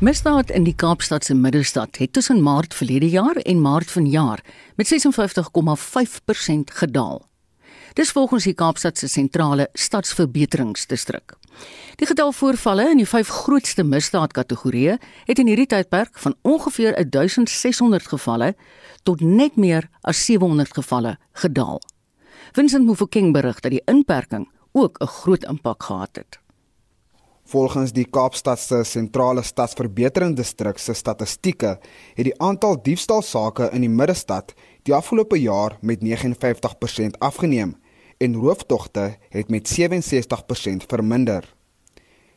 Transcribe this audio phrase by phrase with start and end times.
[0.00, 4.40] Misdaad in die Kaapstad se middestad het tussen Maart verlede jaar en Maart vanjaar
[4.74, 7.20] met 56,5% gedaal.
[7.92, 11.36] Dis volgens die Kaapstad se sentrale stadsverbeteringsdistrik.
[12.00, 14.96] Die getal voorvalle in die vyf grootste misdaadkategorieë
[15.28, 18.54] het in hierdie tydperk van ongeveer 1600 gevalle
[19.02, 21.82] tot net meer as 700 gevalle gedaal.
[22.56, 26.40] Vincent Mufokeng berig dat die inperking ook 'n groot impak gehad het.
[27.50, 31.72] Volgens die Kaapstad se sentrale stadsverbeteringsdistrik se statistieke
[32.14, 34.52] het die aantal diefstalsake in die middestad
[34.86, 37.72] die afgelope jaar met 59% afgeneem
[38.22, 41.48] en rooftogte het met 67% verminder.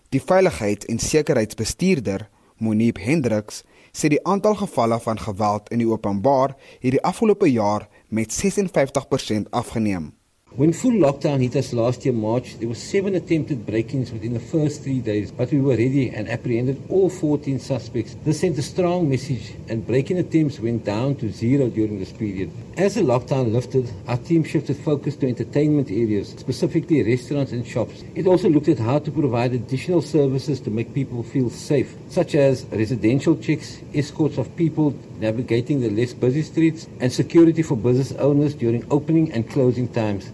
[0.09, 3.61] Die veiligheid en sekuriteitsbestuurder, Monique Hendriks,
[3.94, 9.50] sê die aantal gevalle van geweld in die openbaar het die afgelope jaar met 56%
[9.50, 10.14] afgeneem.
[10.55, 14.39] When full lockdown hit us last year, March, there were seven attempted break-ins within the
[14.39, 18.16] first three days, but we were ready and apprehended all 14 suspects.
[18.23, 22.52] This sent a strong message, and break-in attempts went down to zero during this period.
[22.78, 28.03] As the lockdown lifted, our team shifted focus to entertainment areas, specifically restaurants and shops.
[28.13, 32.35] It also looked at how to provide additional services to make people feel safe, such
[32.35, 38.11] as residential checks, escorts of people navigating the less busy streets, and security for business
[38.19, 40.31] owners during opening and closing times.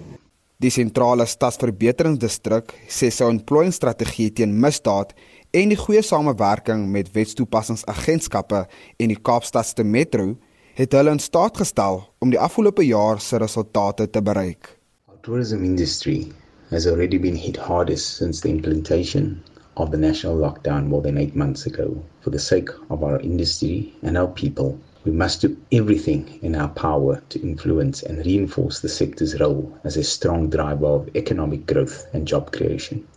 [0.59, 5.13] Die sentrale stadsverbeteringsdistrik sê sy ontplooiingsstrategie teen misdaad
[5.55, 8.59] en die goeie samewerking met wetstoepassingsagentskappe
[8.99, 10.33] en die Kaapstadse metro
[10.75, 14.73] het hulle in staat gestel om die afgelope jaar se resultate te bereik.
[15.07, 16.27] Our tourism industry
[16.73, 19.37] has already been hit hardest since the implementation
[19.79, 21.87] of the national lockdown more than 8 months ago
[22.19, 24.75] for the sake of our industry and our people.
[25.05, 29.95] We must do everything in our power to influence and reinforce the sector's role as
[29.95, 33.07] a strong driver of economic growth and job creation.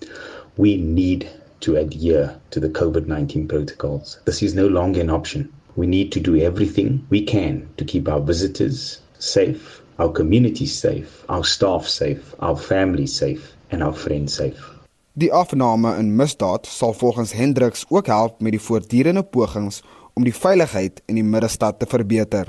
[0.56, 1.28] We need
[1.60, 4.20] to adhere to the COVID 19 protocols.
[4.24, 5.52] This is no longer an option.
[5.74, 11.24] We need to do everything we can to keep our visitors safe, our communities safe,
[11.28, 14.70] our staff safe, our families safe, and our friends safe.
[15.14, 19.82] Die afname in misdaad sal volgens Hendriks ook help met die voortdurende pogings
[20.14, 22.48] om die veiligheid in die middestad te verbeter.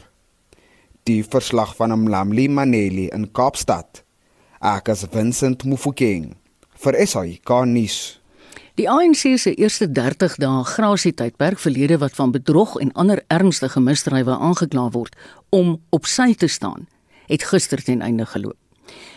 [1.07, 4.03] Die verslag van Mlamli Maneli in Kaapstad.
[4.63, 6.33] Ek is Vincent Mufokeng
[6.83, 8.19] vir SAI Garnis.
[8.79, 14.33] Die ANC se eerste 30 dae grasietydperk verlede wat van bedrog en ander ernstige misdrywe
[14.33, 15.13] aangekla word
[15.53, 16.87] om op sy te staan,
[17.29, 18.57] het gister ten einde geloop.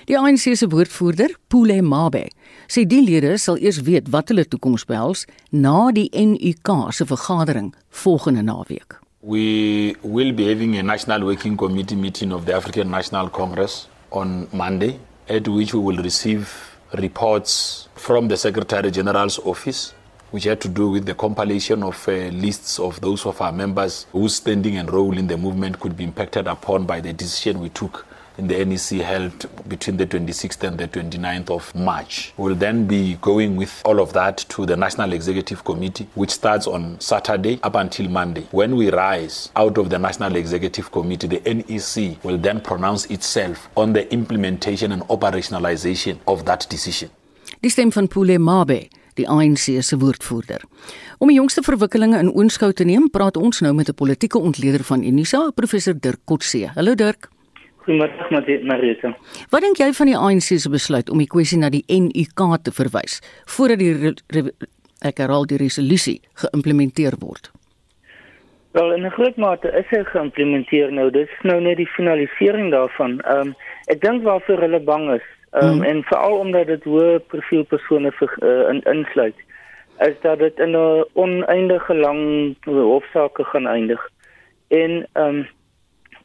[0.06, 2.26] Die ANC se woordvoerder, Pule Mabe,
[2.68, 7.74] sê die lede sal eers weet wat hulle toekoms behels na die NUK se vergadering
[7.90, 9.00] volgende naweek.
[9.22, 14.46] We will be having a national working committee meeting of the African National Congress on
[14.52, 16.48] Monday at which we will receive
[16.92, 19.94] reports from the Secretary General's office
[20.30, 24.06] which had to do with the compilation of uh, lists of those of our members
[24.12, 27.68] whose standing and role in the movement could be impacted upon by the decision we
[27.70, 28.06] took
[28.38, 32.32] in the NEC held between the 26th and the 29th of March.
[32.36, 36.66] We'll then be going with all of that to the National Executive Committee, which starts
[36.66, 38.46] on Saturday up until Monday.
[38.50, 43.68] When we rise out of the National Executive Committee, the NEC will then pronounce itself
[43.76, 47.10] on the implementation and operationalization of that decision.
[47.62, 50.64] Die stem van Pule Mabe die ANC se woordvoerder.
[51.18, 54.84] Om die jongste verwikkelinge in oënskou te neem, praat ons nou met 'n politieke ontleder
[54.84, 56.68] van Unisa, professor Dirk Kotse.
[56.74, 57.30] Hallo Dirk.
[57.86, 59.12] Goeiemôre Marita.
[59.50, 62.72] Wat dink jy van die ANC se besluit om die kwessie na die NUK te
[62.74, 64.50] verwys voordat die
[65.06, 67.52] ek herhaal die resolusie geïmplementeer word?
[68.74, 71.10] Wel, in 'n groot mate is hy geïmplementeer nou.
[71.10, 73.20] Dis nou net die finalisering daarvan.
[73.20, 73.54] Ehm um,
[73.86, 75.82] ek dink waarvoor hulle bang is, ehm um, mm.
[75.82, 79.38] en veral omdat dit hoë profiel persone vir uh, in insluit,
[80.00, 84.10] is dat dit in 'n oneindige lang hofsaake gaan eindig.
[84.68, 85.46] En ehm um,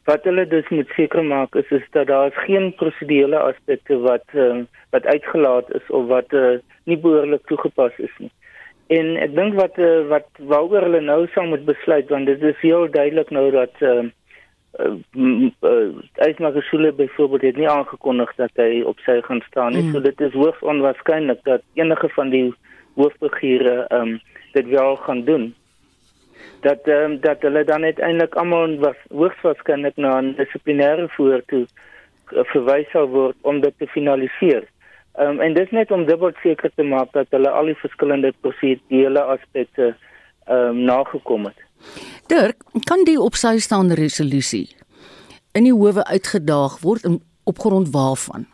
[0.04, 4.24] wat hulle dus moet seker maak is is dat daar is geen prosedurele aspekte wat
[4.34, 8.32] uh, wat uitgelaat is of wat uh, nie behoorlik toegepas is nie.
[8.86, 12.58] En ek dink wat uh, wat waaroor hulle nou sal moet besluit want dit is
[12.64, 14.02] heel duidelik nou dat uh,
[16.26, 19.82] Eismaker uh, Schule byvoorbeeld het nie aangekondig dat hy op sy gaan staan nie.
[19.86, 19.92] Mm.
[19.92, 22.46] So dit is hoogs onwaarskynlik dat enige van die
[22.98, 24.20] hoofbegeure ehm um,
[24.52, 25.54] dit wel gaan doen
[26.62, 31.42] dat ehm um, dat hulle dan uiteindelik almal was hoogs waarskynlik na 'n dissiplinêre voor
[31.46, 31.66] toe
[32.32, 34.64] uh, verwys sal word om dit te finaliseer.
[35.12, 37.80] Ehm um, en dit is net om dubbel seker te maak dat hulle al die
[37.84, 39.94] verskillende prosedurele aspekte
[40.44, 41.58] ehm um, nagekom het.
[42.26, 44.68] Dirk, kan die op sy staande resolusie
[45.52, 47.06] in die howe uitgedaag word
[47.44, 48.46] op grond waarvan?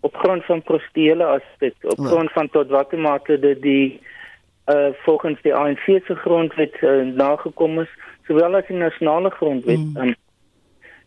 [0.00, 4.00] Op grond van prosedurele aspekte, op grond van tot watter mate dit die
[4.68, 7.92] uh volgens die ANC se grondwet uh, nagekom is
[8.26, 9.78] sowel as die nasionale grondwet.
[9.78, 9.96] Mm.
[9.96, 10.14] Um,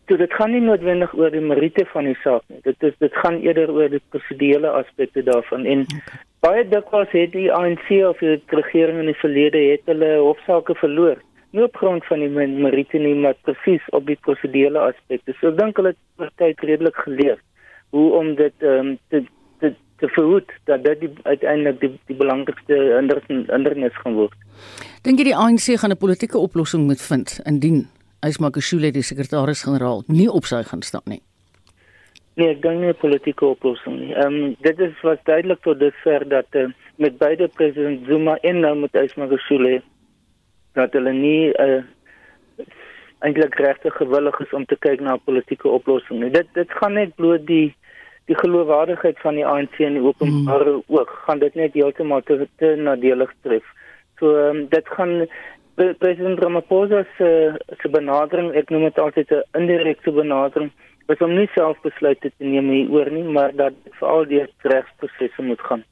[0.08, 2.60] so dit gaan nie noodwendig oor die meriete van die saak nie.
[2.66, 6.22] Dit is dit gaan eerder oor die prosedurele aspekte daarvan en okay.
[6.46, 11.22] baie dikwels het die ANC of die regering in die verlede het hulle hofsaake verloor
[11.52, 15.34] nie op grond van die meriete nie maar presies op die prosedurele aspekte.
[15.38, 17.38] So ek dink hulle het oor tyd redelik geleer
[17.92, 19.22] hoe om dit um, te
[20.02, 22.78] te verhoed dat dit die, uiteindelik die die belangrikste
[23.48, 24.34] hindernis gaan word.
[25.06, 27.86] Dink jy die ANC gaan 'n politieke oplossing moet vind indien
[28.26, 31.22] Ysmakashule die sekretaris-generaal nie op sy gaan staan nie?
[32.34, 34.12] Nee, ek dink nie 'n politieke oplossing nie.
[34.14, 38.60] Ehm um, dit is wat duidelik tot dusver dat uh, met beide president Zuma en
[38.60, 39.82] nou met Ysmakashule
[40.72, 41.82] dat hulle nie uh,
[43.18, 46.30] eintlik regtig gewillig is om te kyk na 'n politieke oplossing nie.
[46.30, 47.74] Dit dit gaan net bloot die
[48.30, 50.82] die geloofwaardigheid van die ANC in die openbare mm.
[50.86, 53.66] oog gaan dit net heeltemal te, te nadelig tref.
[54.20, 55.26] So um, dit gaan
[55.74, 57.28] president Ramaphosa se
[57.80, 60.70] se benadering, ek noem dit altyd 'n indirekte benadering,
[61.08, 65.60] is om nie self besluite te neem hieroor nie, maar dat veral die regsprosesse moet
[65.60, 65.84] gaan.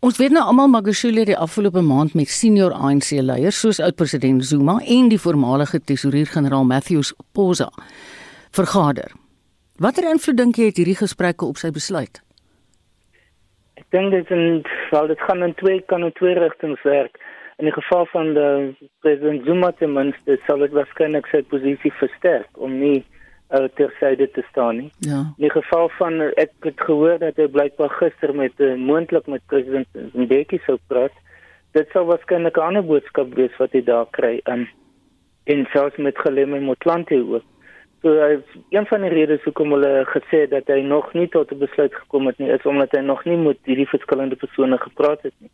[0.00, 4.78] Ons weet nou almal Magashule die afgelope maand met senior ANC leiers soos oud-president Zuma
[4.86, 7.72] en die voormalige tesourier-generaal Matthews Poza
[8.50, 9.10] vergader.
[9.78, 12.18] Watter invloed dink jy het hierdie gesprekke op sy besluit?
[13.78, 17.20] Ek dink dit en wel dit gaan in twee kan in twee rigtings werk.
[17.62, 22.58] In die geval van die president Zuma ten minste sal dit waarskynlik sy posisie versterk
[22.58, 23.04] om nie
[23.54, 24.90] uh, ter syde te staan nie.
[25.06, 25.20] Ja.
[25.38, 29.46] In die geval van ek het gehoor dat hy blykbaar gister met uh, moontlik met
[29.46, 31.14] president Mbeki sou praat.
[31.78, 34.66] Dit sou waarskynlik 'n ander boodskap wees wat hy daar kry in
[35.46, 37.46] in selfs met Gelemme Motlanthe ook.
[38.02, 38.38] So hy
[38.70, 42.26] een van die redes hoekom hulle gesê dat hy nog nie tot 'n besluit gekom
[42.26, 45.50] het nie is omdat hy nog nie met hierdie verskillende persone gepraat het nie.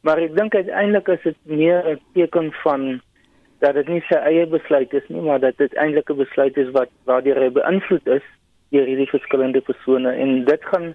[0.00, 3.00] Maar ek dink uiteindelik is dit meer 'n teken van
[3.60, 6.70] dat dit nie sy eie besluit is nie, maar dat dit eintlik 'n besluit is
[6.70, 8.26] wat waardeur hy beïnvloed is
[8.70, 10.94] deur hierdie verskillende persone en dit gaan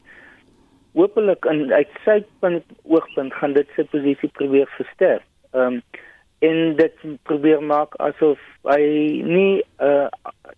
[0.94, 5.24] hopelik in uit sy punt oogpunt gaan dit sy posisie probeer versterk.
[5.54, 5.82] Ehm um,
[6.42, 8.84] en dit probeer maak asof hy
[9.26, 10.08] nie uh,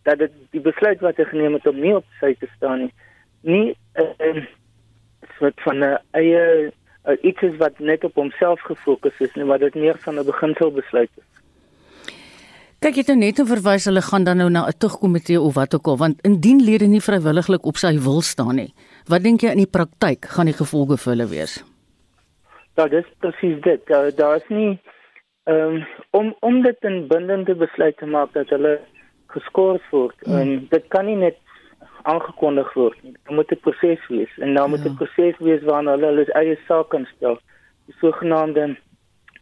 [0.08, 2.94] dat dit die besluit wat hy geneem het om nie op sy te staan nie
[3.44, 4.44] nie 'n uh,
[5.40, 9.60] soort van 'n eie uh, iets is wat net op homself gefokus is nie maar
[9.60, 11.30] dit meer van 'n beginsel besluit is.
[12.80, 15.76] Kyk jy het nou net verwys hulle gaan dan nou na 'n tugkomitee of wat
[15.76, 18.74] ook al want indien lede nie vrywilliglik op sy wil staan nie
[19.08, 21.64] wat dink jy in die praktyk gaan die gevolge vir hulle wees?
[22.76, 23.88] Ja, dis presies dit.
[23.88, 24.80] Daar daar's nie
[25.44, 28.80] um, om om dit 'n bindende besluit te maak dat hulle
[29.28, 30.16] geskort word.
[30.24, 30.36] Hmm.
[30.36, 31.38] Um, dit kan nie net
[32.02, 33.12] aangekondig word nie.
[33.12, 34.96] Dit moet 'n proses wees en nou moet 'n ja.
[35.02, 37.40] proses wees waarna hulle hulle eie saak kan stel.
[37.86, 38.76] Die sogenaamde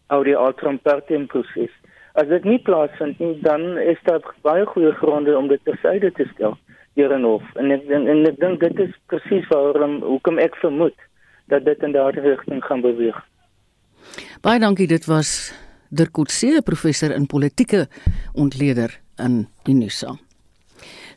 [0.08, 1.72] audio altrum partem proses.
[2.14, 6.28] As dit nie plaasvind nie, dan is daar baie goeie gronde om dit tersyde te
[6.34, 6.58] stel
[6.94, 7.44] hier in hof.
[7.56, 10.98] En ek en, en ek dink dit is presies waarom hoekom ek vermoed
[11.48, 13.26] dat dit in daardie rigting gaan beweeg.
[14.42, 15.54] Baie dankie, dit was
[15.92, 17.90] Dirk Coetzee, professor in politieke
[18.34, 20.16] ontleder in Unisa.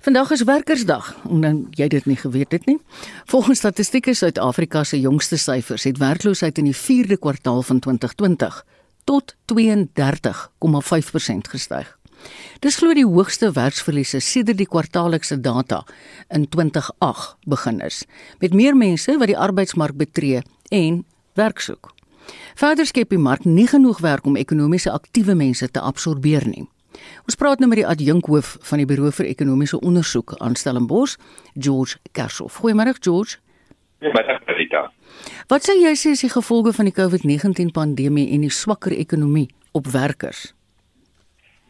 [0.02, 2.80] Vandag is werkersdag, omdat jy dit nie geweet het nie.
[3.30, 8.64] Volgens Statistiek Suid-Afrika se jongste syfers het werkloosheid in die 4de kwartaal van 2020
[9.04, 9.54] tot 32,5%
[11.54, 11.98] gestyg.
[12.60, 15.84] Dis glo die hoogste werksverliese sedert die kwartaallikse data
[16.28, 18.04] in 2008 begin is,
[18.40, 21.04] met meer mense wat die arbeidsmark betree en
[21.38, 21.93] werk soek.
[22.54, 26.62] Verder skep die mark nie genoeg werk om ekonomies aktiewe mense te absorbeer nie.
[27.26, 31.16] Ons praat nou met die adjunkhoof van die Buro vir Ekonomiese Onderzoek aan Stellenbosch,
[31.58, 32.60] George Kershoff.
[32.62, 33.40] Goeiemôre George.
[33.98, 34.84] Goeiemôre Rita.
[35.50, 39.48] Wat sê jy sê is die gevolge van die COVID-19 pandemie en die swakker ekonomie
[39.74, 40.52] op werkers?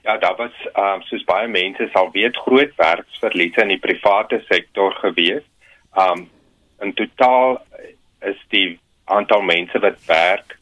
[0.05, 4.93] Ja, daar was um, soos baie mense sal weet groot werksverliese in die private sektor
[5.01, 5.47] gewees.
[5.97, 6.27] Um,
[6.85, 7.57] in totaal
[8.29, 8.77] is die
[9.09, 10.54] aantal mense wat werk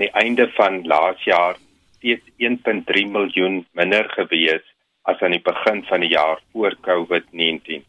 [0.00, 1.56] aan die einde van laas jaar
[1.98, 4.62] steeds 1.3 miljoen minder gewees
[5.02, 7.84] as aan die begin van die jaar voor COVID-19.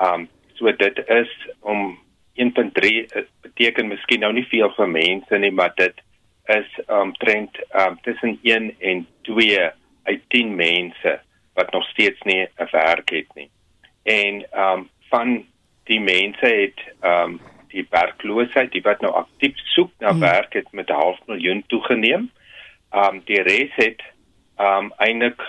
[0.00, 1.98] Ehm um, so dit is om
[2.34, 6.00] 1.3 eh, beteken miskien nou nie veel vir mense nie, maar dit
[6.48, 7.12] is um,
[7.76, 9.70] um, tussen 1 en 2
[10.02, 11.20] uit 10 mense
[11.54, 13.50] wat nog steeds nie 'n werk het nie.
[14.02, 15.44] En um, van
[15.84, 17.40] die mense het um,
[17.70, 20.20] die werkloosheid, die wat nou aktief soek na hmm.
[20.20, 22.30] werk het met 'n half miljoen toegeneem.
[22.92, 24.02] Ehm um, die res het
[24.58, 25.42] ehm um, eintlik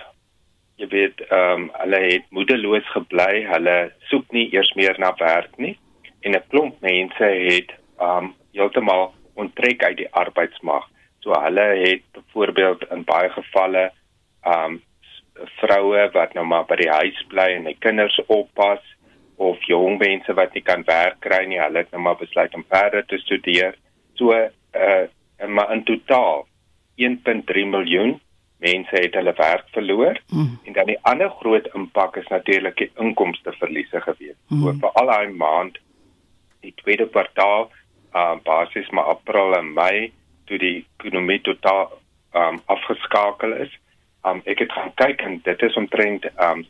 [0.75, 3.45] jy weet ehm um, hulle het moedeloos gebly.
[3.53, 5.77] Hulle soek nie eers meer na werk nie
[6.21, 10.87] en 'n klomp mense het um heeltemal onttrek uit die arbeidsmark.
[11.19, 13.91] So hulle het byvoorbeeld in baie gevalle
[14.45, 14.81] um
[15.61, 18.81] vroue wat nou maar by die huis bly en hulle kinders oppas
[19.41, 22.65] of jong mense wat nie kan werk kry nie, hulle het nou maar besluit om
[22.69, 23.77] verder te studeer.
[24.19, 25.07] So uh
[25.41, 26.43] maar in totaal
[27.01, 28.19] 1.3 miljoen
[28.62, 30.60] mense het hulle werk verloor mm.
[30.65, 34.38] en dan die ander groot impak is natuurlik die inkomste verliese gewees.
[34.48, 34.62] Mm.
[34.62, 35.79] So vir al daai maand
[36.62, 37.71] die tweede kwartaal
[38.13, 40.12] uh basies maar April en Mei
[40.45, 41.89] toe die ekonomie totaal
[42.38, 43.74] um afgeskakel is.
[44.21, 46.62] Um ek het gaan kyk en dit is omtrent um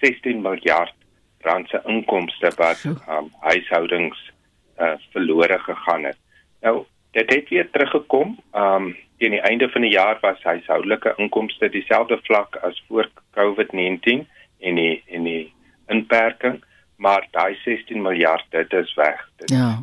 [0.00, 0.96] 16 miljard
[1.40, 4.32] rand se inkomste wat um huishoudings
[4.78, 6.18] uh verlore gegaan het.
[6.60, 8.38] Nou dit het weer teruggekom.
[8.52, 14.26] Um teen die einde van die jaar was huishoudelike inkomste dieselfde vlak as voor COVID-19
[14.58, 15.52] en die en die
[15.86, 16.64] inperking,
[16.96, 19.30] maar daai 16 miljard dit is weg.
[19.36, 19.78] Dit ja.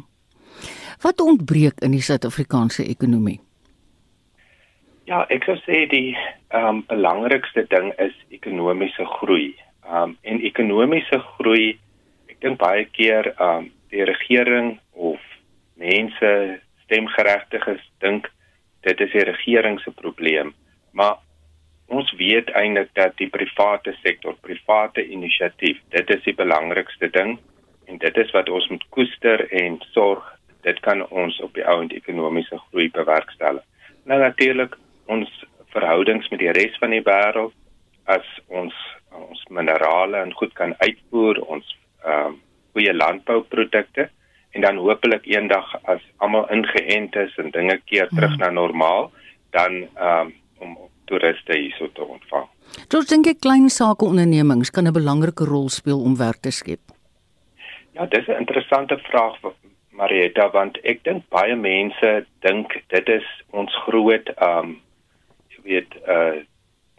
[1.01, 3.39] Wat ontbreek in die Suid-Afrikaanse ekonomie?
[5.05, 6.15] Ja, ek sou sê die
[6.49, 9.53] ehm um, belangrikste ding is ekonomiese groei.
[9.85, 11.75] Um, en ekonomiese groei,
[12.29, 15.21] ek dink baie keer um, die regering of
[15.77, 16.31] mense
[16.85, 18.31] stemgeregtiges dink
[18.85, 20.53] dit is die regering se probleem,
[20.93, 21.17] maar
[21.93, 27.35] ons weet eintlik dat die private sektor, private inisiatief, dit is die belangrikste ding
[27.85, 30.25] en dit is wat ons moet koester en sorg
[30.65, 33.61] dit kan ons op die ou en ekonomiese groei bewerkstellig.
[34.09, 34.73] Nou natuurlik
[35.13, 35.29] ons
[35.73, 37.53] verhoudings met die res van die wêreld
[38.09, 38.73] as ons
[39.15, 42.41] ons minerale en goed kan uitvoer, ons ehm um,
[42.75, 44.09] goeie landbouprodukte
[44.51, 48.41] en dan hopelik eendag as almal ingeënt is en dinge keer terug hmm.
[48.43, 49.11] na normaal
[49.55, 50.75] dan um, om
[51.07, 52.49] toeriste hierso te ontvang.
[52.91, 56.83] Dis dink ek klein sake ondernemings kan 'n belangrike rol speel om werk te skep.
[57.95, 59.39] Ja, dis 'n interessante vraag
[59.95, 64.81] Marieta want ek dink baie mense dink dit is ons groot um
[65.53, 66.43] jy weet 'n uh,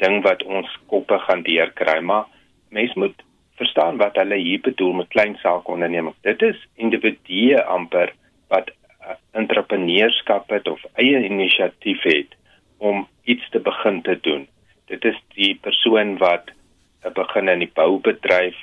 [0.03, 2.27] ding wat ons koppe gaan deurkry maar
[2.69, 3.23] mens moet
[3.57, 6.19] verstaan wat hulle hier bedoel met klein sake ondernemings.
[6.21, 8.13] Dit is individue amper
[8.53, 12.37] wat uh, entrepreneurskap het of eie inisiatief het
[12.77, 14.47] om iets te begin te doen.
[14.87, 18.59] Dit is die persoon wat uh, begin in die boubedryf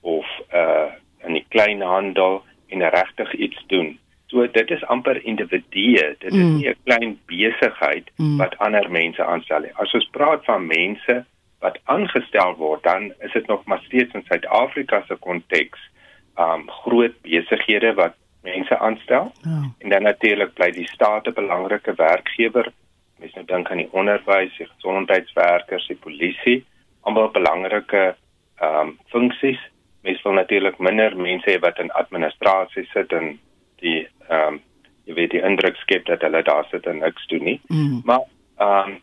[0.00, 0.92] of uh
[1.24, 3.94] in die kleinhandel en regtig iets doen.
[4.34, 6.16] So dit is amper individue.
[6.18, 6.56] Dit is mm.
[6.56, 8.36] nie 'n klein besigheid mm.
[8.36, 9.74] wat ander mense aanstel nie.
[9.74, 11.24] As ons praat van mense
[11.62, 15.78] wat aangestel word, dan is dit nog maar steeds in Suid-Afrika se konteks
[16.38, 19.32] um groot besighede wat mense aanstel.
[19.42, 19.70] Ja.
[19.78, 22.72] En dan natuurlik bly die staat 'n belangrike werkgewer.
[23.18, 26.64] Mense nou dink aan die onderwys, die gesondheidswerkers, die polisie,
[27.00, 28.16] almal belangrike
[28.62, 29.62] um funksies.
[30.02, 33.38] Mense wil natuurlik minder mense hê wat in administrasie sit en
[33.84, 34.60] die um
[35.04, 37.60] jy weet die indruk skep dat hulle daar sit en niks doen nie.
[37.68, 38.00] Mm.
[38.08, 38.24] Maar
[38.68, 38.96] um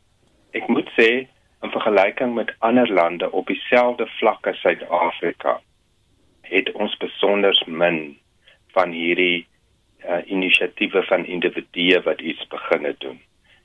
[0.58, 1.10] ek moet sê
[1.62, 5.60] in vergelyking met ander lande op dieselfde vlak as Suid-Afrika
[6.52, 8.18] het ons besonder min
[8.76, 9.46] van hierdie
[10.04, 13.20] uh, inisiatiewe van individue wat iets beginne doen.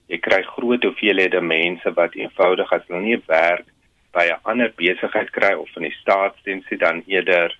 [0.06, 3.66] Jy kry groot hoeveelhede mense wat eenvoudig as hulle nie werk
[4.14, 7.56] by 'n ander besigheid kry of van die staatsdienste dan eerder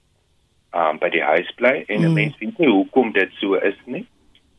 [0.72, 2.14] um, by die huis bly en mm.
[2.14, 4.06] mense weet nie hoekom dit so is nie.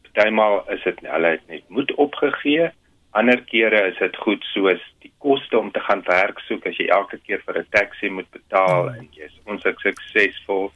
[0.08, 2.72] Partymal is dit hulle het net moed opgegee
[3.18, 6.86] Ander kere is dit goed soos die koste om te gaan werk soek as jy
[6.94, 10.70] elke keer vir 'n taxi moet betaal en jy's ons is suksesvol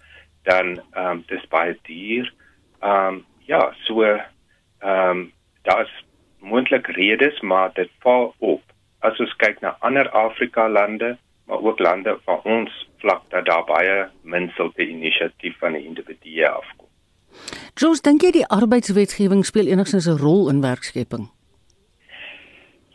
[0.50, 2.32] dan ehm um, dis baie duur.
[2.82, 5.32] Ehm um, ja, so ehm um,
[5.70, 5.94] daar's
[6.40, 8.64] moontlik redes maar dit val op.
[9.02, 11.18] As ons kyk na ander Afrika lande,
[11.52, 16.48] maar ook lande van ons vlak dat daar baie min sulke inisiatief van die individue
[16.48, 16.88] afkom.
[17.76, 21.28] Jules, dink jy die arbeidswetgewing speel enigstens 'n rol in werkskepping?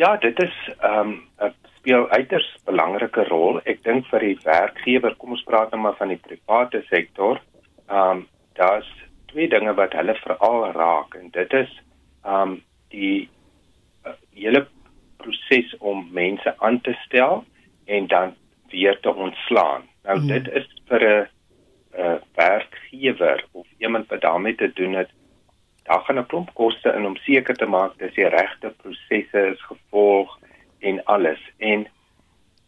[0.01, 3.61] Ja, dit is ehm um, speel uiters belangrike rol.
[3.65, 7.41] Ek dink vir die werkgewer, kom ons praat nou maar van die private sektor.
[7.89, 8.89] Ehm um, daar's
[9.27, 11.81] twee dinge wat hulle veral raak en dit is
[12.25, 13.29] ehm um, die
[14.07, 14.67] uh, hele
[15.17, 17.45] proses om mense aan te stel
[17.85, 18.35] en dan
[18.71, 19.83] weer te ontslaan.
[20.03, 20.27] Nou hmm.
[20.27, 21.27] dit is vir 'n
[21.97, 25.11] 'n werkgewer of iemand wat daarmee te doen het
[25.83, 29.63] daar gaan 'n klomp koste in om seker te maak dat die regte prosesse is
[29.63, 30.39] gevolg
[30.79, 31.87] en alles en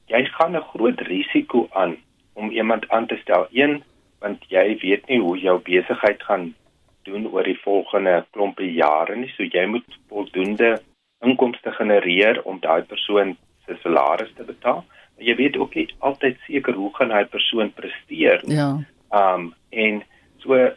[0.07, 1.97] jy gaan 'n groot risiko aan
[2.33, 3.83] om iemand aan te stel een
[4.19, 6.55] want jy weet nie hoe jou besigheid gaan
[7.03, 10.83] doen oor die volgende klompie jare nie so jy moet voldoende
[11.21, 13.37] inkomste genereer om daai persoon
[13.67, 14.85] se salaris te betaal
[15.19, 18.71] jy weet ook nie altyd seker hoe gaan hy persoon presteer ja
[19.11, 20.03] um en
[20.45, 20.71] so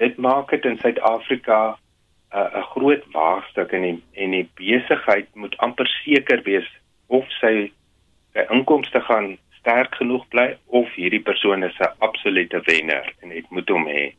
[0.00, 1.78] dit maak dit in Suid-Afrika
[2.32, 6.68] 'n groot waagstuk in die, en die besigheid moet amper seker wees
[7.06, 7.72] of sy
[8.32, 13.50] sy inkomste gaan sterk genoeg bly of hierdie persoon is 'n absolute wenner en dit
[13.50, 14.14] moet hom hê.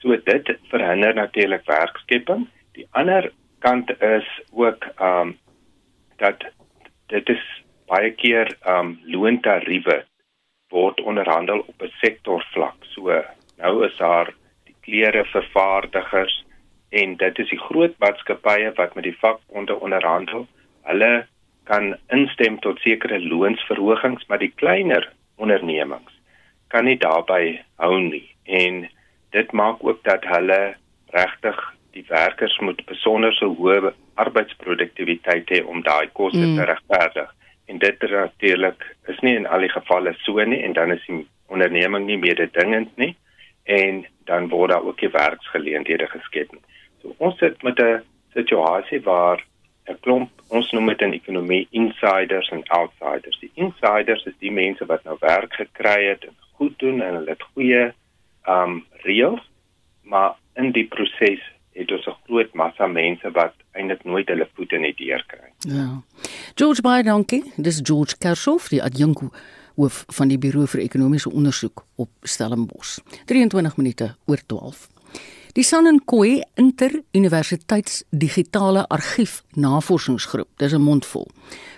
[0.00, 2.48] So dit verhinder natuurlik werkskepping.
[2.72, 5.38] Die ander kant is ook ehm um,
[6.16, 6.44] dat
[7.06, 7.44] dit is
[7.90, 10.02] baie keer um, loontariewe
[10.70, 12.78] word onderhandel op 'n sektorvlak.
[12.94, 13.22] So
[13.58, 14.32] nou is daar
[14.64, 16.44] die klere vervaardigers
[16.90, 20.46] en dit is die groot maatskappye wat met die vakbonde onderhandel.
[20.82, 21.26] Hulle
[21.64, 26.12] kan instem tot sekere loonsverhogings, maar die kleiner ondernemings
[26.70, 28.26] kan nie daarbey hou nie.
[28.44, 28.86] En
[29.34, 30.74] dit maak ook dat hulle
[31.14, 31.58] regtig
[31.94, 36.56] die werkers moet besonder so hoë arbeidsproduktiwiteit hê om daai koste mm.
[36.58, 37.30] te regverdig.
[37.70, 41.26] En dit natuurlik is nie in al die gevalle so nie en dan is die
[41.46, 43.14] onderneming nie meer dingend nie
[43.64, 46.50] en dan word daar ook die werksgeleenthede geskep.
[47.02, 48.02] So ons sit met 'n
[48.34, 49.44] situasie waar
[49.86, 53.38] 'n klomp ons noem dit in ekonomie insiders en outsiders.
[53.38, 57.30] Die insiders is die mense wat nou werk gekry het en goed doen en hulle
[57.30, 57.92] het goeie
[58.48, 59.50] um reëls,
[60.02, 64.74] maar in die proses het ons 'n groot massa mense wat eintlik nooit hulle voete
[64.74, 65.48] in die deur kry.
[65.58, 66.02] Ja.
[66.54, 69.22] George Baydonkie, dis George Kershoff, die adjunkt
[69.74, 72.98] hoof van die Buro vir Ekonomiese Onderzoek op Stellenbosch.
[73.26, 74.88] 23 minute oor 12.
[75.52, 81.26] Die Sanenkoi Interuniversiteits Digitale Argief Navorsingsgroep, dis 'n mondvol.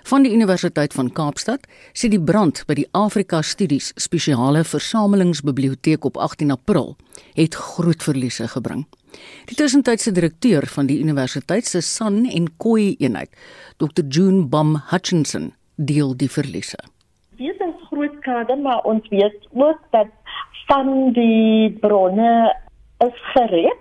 [0.03, 6.17] Van die Universiteit van Kaapstad sê die brand by die Afrika Studies Spesiale Versamelingsbiblioteek op
[6.17, 6.97] 18 April
[7.35, 8.87] het groot verliese gebring.
[9.51, 13.31] Die tussentydse direkteur van die universiteit se San en Koi eenheid,
[13.83, 14.05] Dr.
[14.09, 16.79] June Bum Hutchinson, deel die verliese.
[17.37, 20.11] Dit is groot skade, maar ons weet ook dat
[20.67, 22.55] van die bronne
[23.05, 23.81] is gereed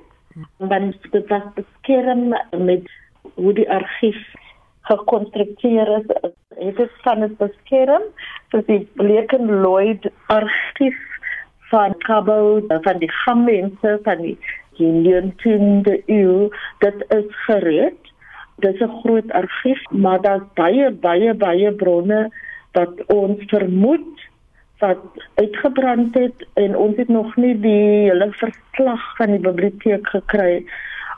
[0.58, 2.88] want dit was beskerm met
[3.36, 4.20] hoe die argief
[4.90, 8.08] gekonstrueer is dit van het beskerm
[8.53, 11.00] vir die Bleken Lloyd argief
[11.72, 14.38] van Cabo van die gemeente van die
[14.77, 18.12] Indiëntunde eeu dit is gereed.
[18.55, 22.29] Dit is 'n groot argief maar daar's baie baie baie bronne
[22.72, 24.29] wat ons vermoed
[24.81, 25.01] wat
[25.34, 30.64] uitgebrand het en ons het nog nie die hele verslag van die biblioteek gekry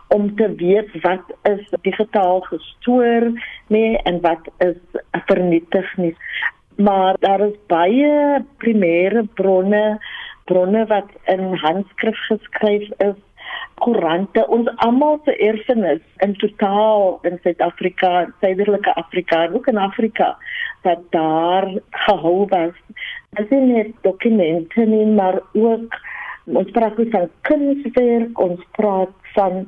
[0.08, 3.30] om te weet wat is digitaal gestoor
[3.68, 6.16] nee en wat is vernietig nie.
[6.76, 10.00] Maar daar is baie primêre bronne
[10.46, 13.20] bronne wat in handskrif geskryf is
[13.84, 20.38] koerante ons almal se erfenis in totaal in Suid-Afrika, Suiderlike Afrika en ook in Afrika
[20.84, 21.68] wat daar
[22.06, 22.76] gehou was.
[23.30, 26.00] Dit is nie dokumente nie, maar ook
[26.46, 29.64] ons praat van kunswerk, ons praat van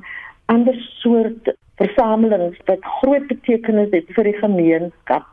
[0.52, 5.26] ander soort versamelings wat groot betekenis het vir die gemeenskap.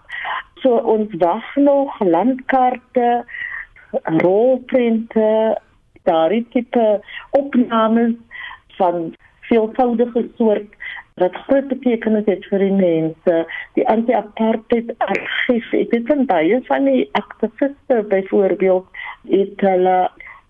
[0.63, 3.24] So ons wag nog landkaarte,
[4.24, 5.60] rolprente,
[6.08, 6.88] daardie tipe
[7.38, 8.16] opnames
[8.78, 9.14] van
[9.50, 10.78] veelvoudige soort
[11.22, 13.36] wat groot betekenis het vir die mense.
[13.78, 19.98] Die anti-apartheid argief, ek weet van baie van die aktiviste byvoorbeeld het hulle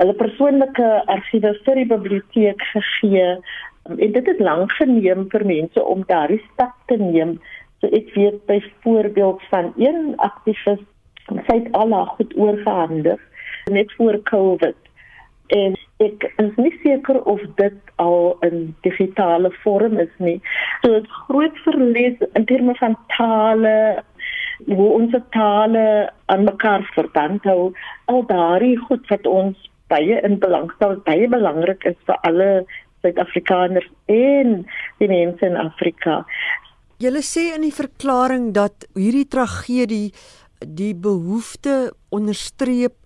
[0.02, 3.28] hulle persoonlike argiewe vir die biblioteek gegee.
[3.92, 7.38] En dit het lank geneem vir mense om daardie stap te neem.
[7.80, 10.82] So ek weet byvoorbeeld van een aktivis
[11.32, 13.22] sy het al haar goed oorgehandig
[13.72, 14.76] net voor Covid
[15.48, 20.40] en ek is nie seker of dit al in digitale vorm is nie.
[20.82, 24.04] So dit groot verlies in terme van tale
[24.66, 25.86] hoe ons tale
[26.32, 27.74] aan mekaar verband hou.
[28.12, 32.50] Al daardie goed wat ons baie in belang stel, baie belangrik is vir alle
[33.04, 34.62] Suid-Afrikaners en
[35.02, 36.22] die mense in Afrika.
[37.04, 40.14] Julle sê in die verklaring dat hierdie tragedie
[40.64, 43.03] die behoefte onderstreep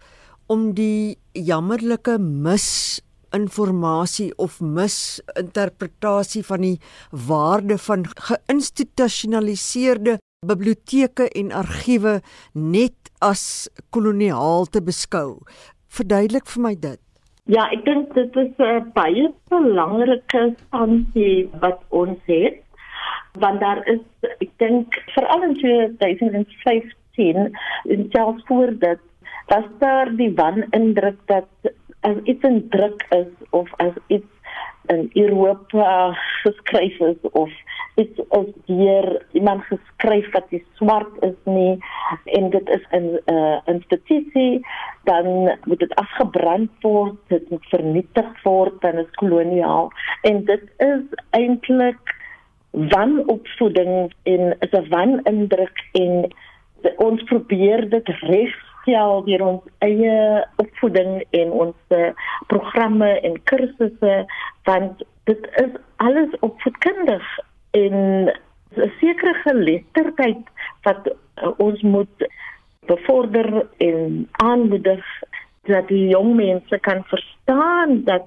[0.48, 6.80] om die jammerlike misinformasie of misinterpretasie van die
[7.12, 12.22] waarde van geïnstitusionaliseerde biblioteke en argiewe
[12.54, 15.40] net as koloniaal te beskou.
[15.88, 17.00] Verduidelik vir my dit.
[17.48, 22.68] Ja, ek dink dit is 'n baie belangrike aansie wat ons het
[23.40, 24.02] want daar is
[24.42, 29.02] ek dink veral in 2015 in selfs voor dit
[29.48, 31.48] was daar die wanindruk dat
[32.00, 34.34] as iets 'n druk is of as iets
[34.88, 37.50] in Europa geskryf is of
[37.96, 41.78] iets is deur iemand geskryf wat die swart is nie
[42.26, 44.66] en dit is 'n uh, institusie
[45.04, 49.92] dan moet dit afgebrand word dit moet vernietig word dan is koloniaal.
[50.22, 52.16] En dit is eintlik
[52.72, 56.32] wanopvoeding en is 'n wanindruk en
[56.98, 58.08] ons probeer dit
[58.88, 62.12] regstel deur ons eie opvoeding en ons uh,
[62.48, 64.26] programme en kursusse
[64.66, 67.24] want dit is alles opvoedkundig
[67.72, 68.32] en
[68.76, 70.44] 'n sekere geletterdheid
[70.84, 72.28] wat uh, ons moet
[72.88, 75.04] bevorder en aanmoedig
[75.68, 78.26] dat die jong mense kan verstaan dat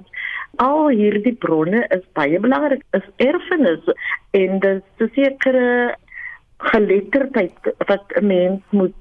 [0.57, 3.85] al hierdie bronne is baie belangrik is erfenis
[4.31, 5.97] en dis 'n sekere
[6.59, 8.95] geletterdheid wat 'n mens moet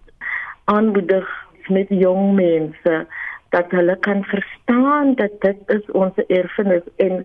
[0.66, 3.08] aanmoedig met jong mense
[3.50, 7.24] dat hulle kan verstaan dat dit is ons erfenis en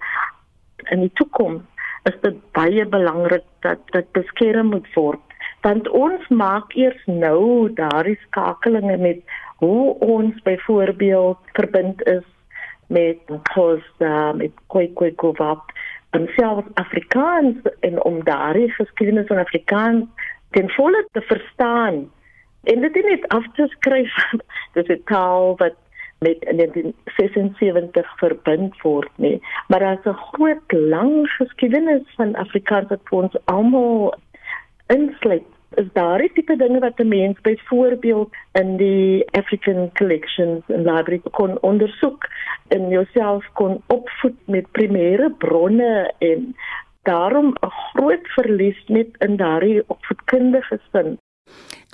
[0.91, 1.63] in die toekoms
[2.05, 5.21] is dit baie belangrik dat dit beskerm moet word.
[5.65, 9.23] Want ons maak eers nou daardie skakelinge met
[9.65, 12.25] hoe ons byvoorbeeld verbind is
[12.87, 15.15] met Khoza met Khoikhoi
[16.11, 20.05] en selfs Afrikaans en om daardie geskiedenis van Afrikaans
[20.51, 22.11] ten volle te verstaan
[22.65, 24.15] en dit net af te skryf
[24.75, 25.77] dis 'n taal wat
[26.19, 33.37] met 1976 verbind word nie maar daar's 'n groot lang geskiedenis van Afrikaans wat ons
[33.45, 34.15] almal
[34.87, 41.21] insluit is daar tipe dinge wat 'n mens byvoorbeeld in die African Collections en Library
[41.31, 42.29] kon ondersoek
[42.69, 46.57] en jouself kon opvoed met primêre bronne en
[47.03, 51.19] daarom 'n groot verlies net in daardie opvoedkundige sin.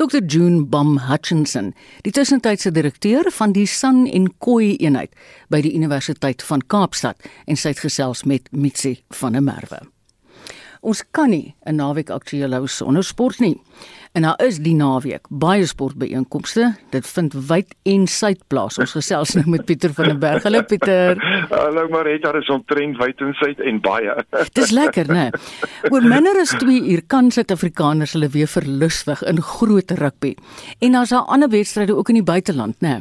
[0.00, 1.74] Dr June Bum Hutchinson,
[2.06, 5.12] die tussentydse direkteur van die San en Koi eenheid
[5.52, 9.82] by die Universiteit van Kaapstad en sy het gesels met Mitsi van der Merwe.
[10.80, 13.60] Ons kan nie 'n naweek aktueel hou sonder sport nie.
[14.12, 16.74] En daar is die naweek baie sportbeeenkomste.
[16.90, 18.78] Dit vind wyd en suid plaas.
[18.78, 20.42] Ons gesels nou met Pieter van der Berg.
[20.42, 21.20] Hallo Pieter.
[21.50, 24.24] Hallo Marita, daar is omtrent wyd en suid en baie.
[24.58, 25.30] Dis lekker, né?
[25.90, 30.34] Oor minder as 2 uur kan Suid-Afrikaners hulle weer verlustig in groot rugby.
[30.80, 33.00] En daar's daar ander wedstryde ook in die buiteland, né?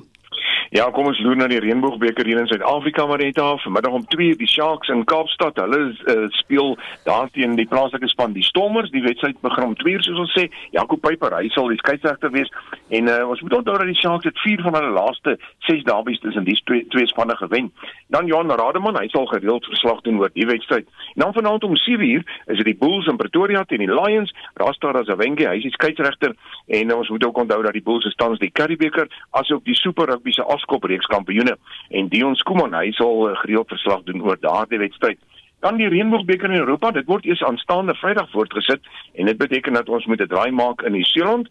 [0.69, 3.63] Ja, kom ons loer na die Reënboogbeker hier in Suid-Afrika maar net af.
[3.65, 5.58] Vanmiddag om 2:00 die Sharks in Kaapstad.
[5.58, 8.91] Hulle uh, speel daar teen die plaaslike span die Stormers.
[8.91, 10.45] Die wedstryd begin om 2:00 soos ons sê.
[10.71, 12.53] Jaco Pieper, hy sal die skeieregter wees.
[12.89, 16.19] En uh, ons moet onthou dat die Sharks het 4 van hulle laaste 6 derbies
[16.19, 17.71] tussen die twee twee spanne gewen.
[18.13, 20.86] Dan Johan Rademan, hy sal gereeld verslag doen oor die wedstryd.
[21.15, 24.36] En dan vanaand om 7:00 is dit die Bulls in Pretoria teen die Lions.
[24.53, 28.05] Rasta Razawenge, hy is die skeieregter en uh, ons moet ook onthou dat die Bulls
[28.05, 31.57] se tans die Currie beker asook die Super Rugby se afskop reeks kampioene
[31.89, 35.19] en Dion Skuman hy sal uh, gereeld verslag doen oor daardie wedstryd.
[35.59, 38.85] Dan die Reënboogbeker in Europa, dit word eers aanstaande Vrydag voortgesit
[39.19, 41.49] en dit beteken dat ons moet 'n draai maak in New Zealand.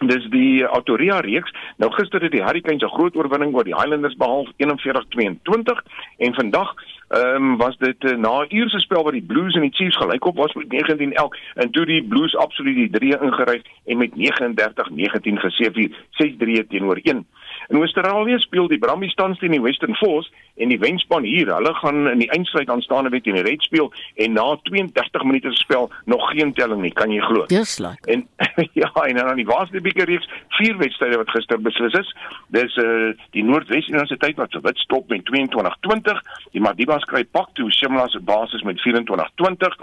[0.00, 1.52] Dis die Autoria reeks.
[1.76, 5.82] Nou gister het die Hurricanes 'n groot oorwinning oor die Highlanders behaal 41-22
[6.18, 6.74] en vandag
[7.12, 9.74] ehm um, was dit uh, na 'n uur se spel wat die Blues en die
[9.74, 14.10] Chiefs gelykop was met 19-11 en toe die Blues absoluut die 3 ingeryf en met
[14.16, 17.26] 39-19 geseëvier 6-3 teenoor 1.
[17.68, 21.74] In Australië speel die Brumbies tans teen die Western Force en die wenspan hier, hulle
[21.74, 25.90] gaan in die eindstryd aanstaande wet teen die Reds speel en na 32 minute spel
[26.04, 27.46] nog geen telling nie, kan jy glo.
[27.52, 28.12] Dis lekker.
[28.12, 28.26] En
[28.82, 32.14] ja, en dan die Waasde beker reeks, vier wedstryde wat gister beslis is.
[32.54, 36.22] Dis uh, die Noordwes Universiteit wat se wit stop met 22-20,
[36.56, 39.78] die Madiba skryf pak toe Shimla se basis met 24-20,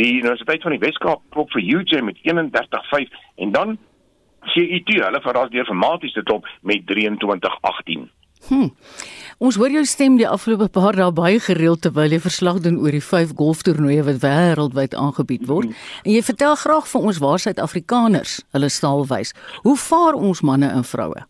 [0.00, 3.78] die Universiteit van die Weskaap klop vir UJ met 31-5 en dan
[4.54, 8.10] CIT, hulle verras deur dramaties te top met 23-18.
[8.48, 8.68] Hm.
[9.42, 12.94] Ons hoor jou stem die afgelope paar dae baie gereeld terwyl jy verslag doen oor
[12.94, 15.74] die vyf golftoernooie wat wêreldwyd aangebied word.
[16.02, 19.34] En jy vertel graag vir ons waar Suid-Afrikaners hulle staal wys.
[19.66, 21.26] Hoe vaar ons manne en vroue?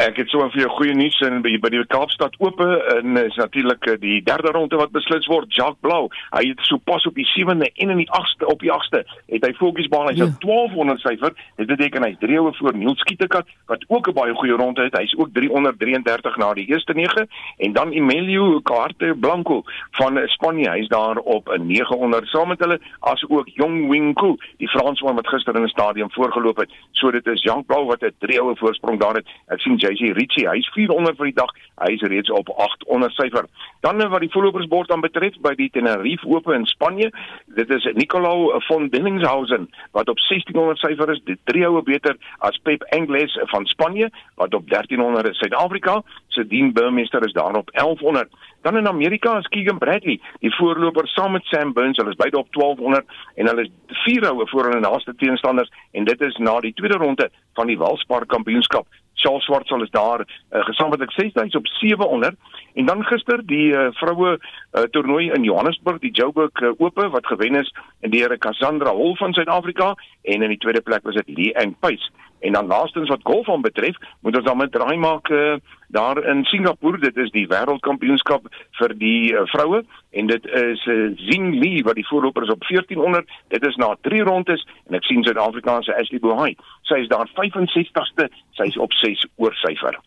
[0.00, 3.16] Ek het so 'n vir jou goeie nuus in by, by die Kaapstad Ope en
[3.20, 5.52] is natuurlik eh, die derde ronde wat beslis word.
[5.52, 8.72] Jacques Blou, hy het so pas op die 7de en in die 8ste op die
[8.72, 10.30] 8ste het hy voetjies baan hy's ja.
[10.40, 11.34] 1200 syfer.
[11.56, 14.96] Dit beteken hy's 3 oor voor Niels Skietekat wat ook 'n baie goeie ronde het.
[14.96, 20.70] Hy's ook 333 na die eerste 9 en dan Emilio Carte Blanco van Spanje.
[20.70, 25.28] Hy's daar op 'n 900 saam met hulle as ook Jong Wingku, die Fransman wat
[25.28, 26.70] gister in 'n stadium voorgeloop het.
[26.92, 29.26] So dit is Jacques Blou wat 'n 3 oor voorsprong daar het.
[29.48, 31.52] Ek sien JC Ritchie, hy's 400 vir die dag.
[31.80, 33.46] Hy is reeds op 800 syfer.
[33.84, 37.10] Dan wat die voorlopersbord aan betref by die Tenerife Ope in Spanje,
[37.56, 42.58] dit is Nicolau von Dillingshausen wat op 1600 syfer is, dit drie houe beter as
[42.64, 45.40] Pep Engles van Spanje wat op 1300 is.
[45.40, 48.28] Suid-Afrika se Dean Burmester is daar op 1100.
[48.62, 52.38] Dan in Amerika is Keegan Bradley, die voorloper saam met Sam Burns, hulle is beide
[52.38, 56.58] op 1200 en hulle is vier houe voor hulle naaste teenstanders en dit is na
[56.60, 58.86] die tweede ronde van die Welspar Kampioenskap
[59.20, 62.34] Charles Swartsel is daar uh, gesamentlik 6000 op 700
[62.74, 67.26] en dan gister die uh, vroue uh, toernooi in Johannesburg die Joburg uh, Ope wat
[67.26, 69.94] gewen is deur Cassandra Hol van Suid-Afrika.
[70.22, 73.48] En in die tweede plek was dit Lee Eng Pace En dan laastens wat golf
[73.48, 75.54] aan betref, moet ons dan met draai maak uh,
[75.88, 76.98] daar in Singapore.
[76.98, 78.48] Dit is die wêreldkampioenskap
[78.80, 82.52] vir die uh, vroue en dit is uh, eh, Zing Li wat die voorloper is
[82.54, 83.28] op 1400.
[83.48, 86.54] Dit is na 3 rondes en ek sien Suid-Afrikaanse Ashley Bohai.
[86.88, 88.30] Sy is daar 65ste.
[88.58, 90.00] Sy is op 6 oor syfer.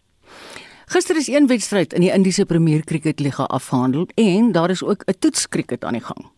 [0.93, 5.05] Gister is een wedstryd in die Indiese Premier Cricket Liga afgehandel en daar is ook
[5.05, 6.32] 'n toetskriket aan die gang.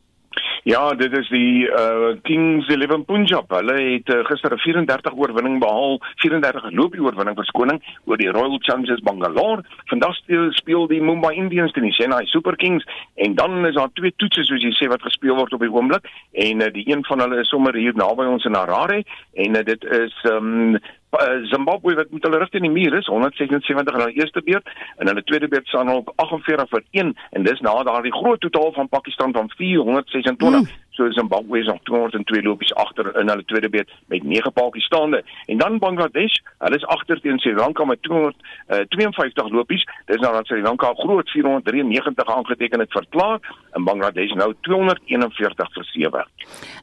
[0.66, 3.52] Ja, dit is die uh Kings 11 Punjab.
[3.54, 8.58] Hulle het uh, gister 'n 34 oorwinning behaal, 34 loopie oorwinning verskoning oor die Royal
[8.60, 9.62] Challengers Bangalore.
[9.86, 10.16] Vandag
[10.50, 14.44] speel, die Mumbai Indians teen die Chennai Super Kings en dan is daar twee toetse
[14.44, 17.40] soos jy sê wat gespeel word op die oomblik en uh, die een van hulle
[17.40, 20.80] is sommer hier naby ons in Harare en uh, dit is um
[21.52, 25.08] Zimbabwe wat met hulle rigting in die muur is 176 in hulle eerste beurt en
[25.08, 28.90] hulle tweede beurt staan op 48 vir 1 en dis na daardie groot totaal van
[28.90, 33.92] Pakistan van 426 mm so Zimbabwe is nog 202 lopies agter in hulle tweede beurt
[34.08, 35.24] met 9 paaltjies staande.
[35.46, 39.88] En dan Bangladesh hulle is agter teen Sri Lanka met 252 uh, lopies.
[40.06, 43.40] Dis nou dat Sri Lanka groot 493 aangeteken het verklaar
[43.72, 46.26] en Bangladesh nou 241 vir 7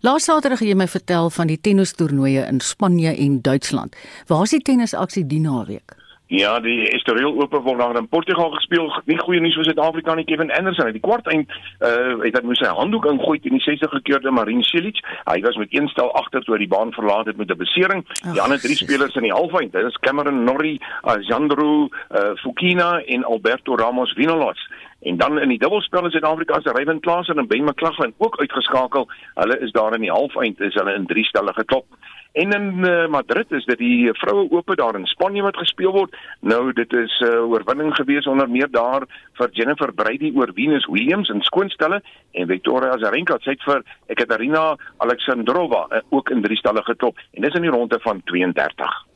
[0.00, 3.96] Laas Saterdag het jy my vertel van die tennistoernooie in Spanje en Duitsland.
[4.26, 6.00] Waar is die tennisaksie die naweek
[6.32, 8.86] Ja, die Estoril Ope word daar in Portugal gespeel.
[9.04, 10.24] Nie goeie nuus vir Suid-Afrika nie.
[10.24, 11.50] Kevin Anderson het die kwart eind
[11.84, 15.02] uh het dat moes sy handdoek ingooi teen die 60 gekeurde Marin Cilic.
[15.28, 18.06] Hy was met een stel agter toe die baan verlaat het met 'n besering.
[18.32, 23.24] Die ander drie spelers in die halfeind, dit is Cameron Norrie, Alejandro uh, Fukina en
[23.24, 24.68] Alberto Ramos Vinolas.
[25.02, 29.08] En dan in die dubbelspel is Suid-Afrika se Ryan Klaasen en Ben McLaughlin ook uitgeskakel.
[29.34, 31.86] Hulle is daar in die halfeind is hulle in drie stelle geklop.
[32.32, 36.16] En in uh, Madrid is dit die vroue ope daar in Spanje wat gespeel word.
[36.40, 40.86] Nou dit is 'n uh, oorwinning gewees onder meer daar vir Jennifer Brady oor Venus
[40.86, 46.82] Williams in skoonstelle en Victoria Azarenka het vir Ekaterina Alexandrova uh, ook in drie stelle
[46.82, 49.11] geklop en dis in die ronde van 32.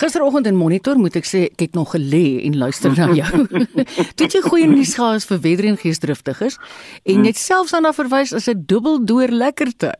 [0.00, 3.46] Gisteroggend in Monitor moet ek sê ek het nog gelê en luister na jou.
[4.20, 6.58] Dit jy goeie nuus gehad vir wetter en geesdriftiges
[7.04, 9.92] en net selfs aan na verwys as 'n dubbeldoor lekkerte.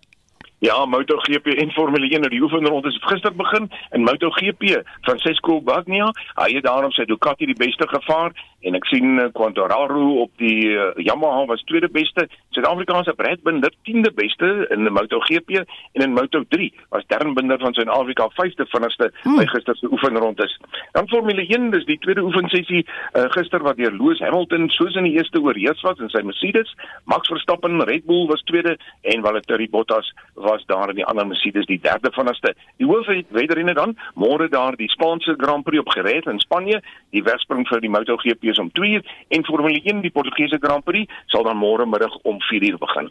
[0.63, 4.83] Ja, MotoGP en Formule 1 het die oefenronde het gister begin in MotoGP.
[5.01, 8.31] Francesco Bagnaia, hy het daarom sy Ducati die beste gevaar
[8.63, 12.29] en ek sien eh, Quartararo op die uh, Yamaha was tweede beste.
[12.55, 17.75] Suid-Afrikaanse Brad Binder 10de beste in die MotoGP en in Moto3 was Darren Binder van
[17.75, 19.41] Suid-Afrika 5de vinnigste hmm.
[19.41, 20.49] by gister se oefenronde.
[20.93, 25.09] Dan Formule 1, dis die tweede oefensessie uh, gister wat deur Lewis Hamilton soos in
[25.09, 26.71] die eerste oorheers was in sy Mercedes.
[27.11, 31.67] Max Verstappen Red Bull was tweede en Valtteri Bottas was daar in die ander Mercedes
[31.71, 32.55] die derde vanste.
[32.79, 36.83] Die hoofwedrenne dan môre daar die Spaanse Grand Prix op gereed in Spanje.
[37.11, 40.85] Die wegspring vir die MotoGP is om 2 uur en Formule 1 die Portugese Grand
[40.85, 43.11] Prix sal dan môre middag om 4 uur begin.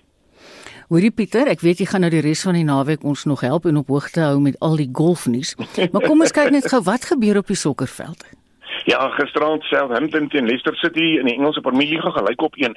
[0.91, 3.67] Hoorie Pieter, ek weet jy gaan nou die res van die naweek ons nog help
[3.69, 5.53] en op hoogte hou met al die golfnuus.
[5.93, 8.25] Maar kom ons kyk net gou wat gebeur op die sokkerveld.
[8.85, 12.69] Ja, gisterand Southampton teen Leicester City in die Engelse Premier League gelyk op 1-1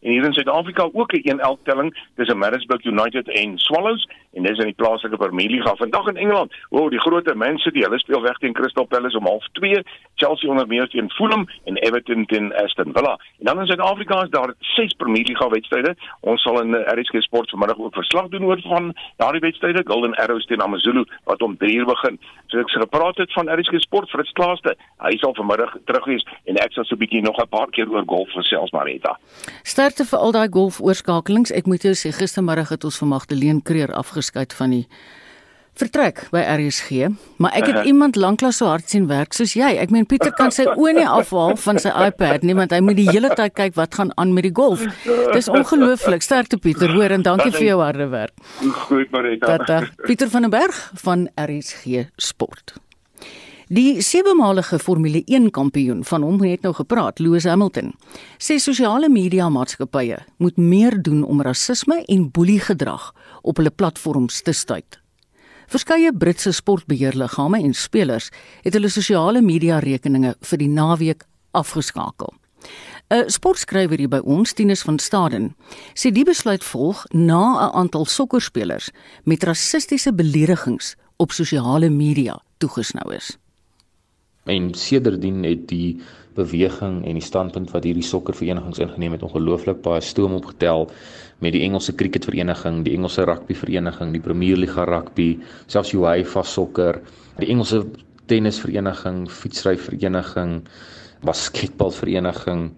[0.00, 4.58] en hier in Suid-Afrika ook 'n 1-1 telling tussen Middlesbrough United en Swallows en dis
[4.58, 6.54] in die plaaslike Premier League vandag in Engeland.
[6.68, 9.82] O, oh, die groot Man City, hulle speel weg teen Crystal Palace om 0:30,
[10.14, 13.18] Chelsea onder meer teen Fulham en Everton teen Aston Villa.
[13.38, 15.96] En dan in Suid-Afrika is daar 6 Premier League wedstryde.
[16.20, 20.14] Ons sal in eh, RSG Sport vanmiddag ook verslag doen oor van daardie wedstryde, Golden
[20.14, 22.20] Arrows teen AmaZulu wat om 3:00 begin.
[22.46, 24.76] So ek sê gepraat het van RSG Sport vir dit klaaste.
[24.98, 27.88] Hy sal vanmiddag terug wees en ek sal so 'n bietjie nog 'n paar keer
[27.90, 29.18] oor golf gesels Marita.
[29.62, 31.52] Sterkte vir al daai golfoorskakelings.
[31.52, 34.86] Ek moet jou sê gistermiddag het ons vir Magdalene Kreer afgeskeid van die
[35.78, 37.06] vertrek by RSG,
[37.38, 37.86] maar ek het uh -huh.
[37.86, 39.76] iemand lanklaas so hard sien werk soos jy.
[39.78, 42.96] Ek meen Pieter kan sy oë nie afhaal van sy iPad nie, want hy moet
[42.96, 44.82] die hele tyd kyk wat gaan aan met die golf.
[45.32, 46.22] Dis ongelooflik.
[46.22, 48.34] Sterkte Pieter, hoor en dankie vir jou harde werk.
[48.72, 49.56] Goed, Marita.
[49.56, 52.74] Dat Pieter van den Berg van RSG Sport.
[53.68, 57.90] Die sewe-malige Formule 1 kampioen van hom het nou gepraat, Lewis Hamilton.
[58.40, 63.10] Sê sosiale media maatskappye moet meer doen om rasisme en boeliegedrag
[63.42, 64.96] op hulle platforms te stuit.
[65.68, 68.30] Verskeie Britse sportbeheerliggame en spelers
[68.64, 72.32] het hulle sosiale media rekeninge vir die naweek afgeskakel.
[73.12, 75.54] 'n Sportskrywer hier by ons, Tinus van Staden,
[75.92, 78.88] sê die besluit volg na 'n aantal sokkerspelers
[79.24, 83.36] met rassistiese beledigings op sosiale media toegesnou is.
[84.48, 86.00] En sedertdien het die
[86.38, 90.86] beweging en die standpunt wat hierdie sokkerverenigings ingeneem het ongelooflik baie stoom opgetel
[91.44, 97.00] met die Engelse cricketvereniging, die Engelse rugbyvereniging, die Premier League rugby, selfs UEFA sokker,
[97.38, 97.84] die Engelse
[98.30, 100.62] tennisvereniging, fietsryvereniging,
[101.26, 102.70] basketbalvereniging,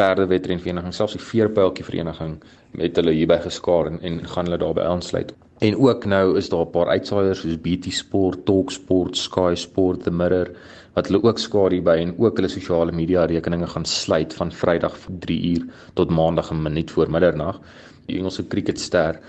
[0.00, 2.38] perdewedrenvereniging, selfs die veerpyltjie vereniging
[2.78, 5.34] met hulle hierby geskaar en, en gaan hulle daarbey aansluit.
[5.62, 10.02] En ook nou is daar 'n paar uitsaaiers soos BT Sport, Talk Sport, Sky Sport,
[10.02, 10.50] The Mirror
[10.94, 14.96] wat hulle ook skaar hierby en ook hulle sosiale media rekeninge gaan sluit van Vrydag
[15.04, 17.60] vir 3 uur tot Maandag 'n minuut voor middernag.
[18.06, 19.20] Die Engelse cricketster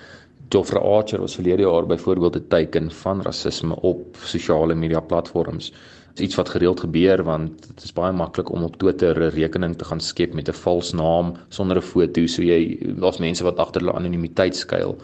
[0.50, 5.72] Geoffrey Archer was verlede jaar byvoorbeeld 'n teken van rasisme op sosiale media platforms.
[6.10, 9.36] Dit is iets wat gereeld gebeur want dit is baie maklik om op Twitter 'n
[9.36, 12.26] rekening te gaan skep met 'n vals naam sonder 'n foto.
[12.28, 14.98] So jy daar's mense wat agter hulle anonimiteit skuil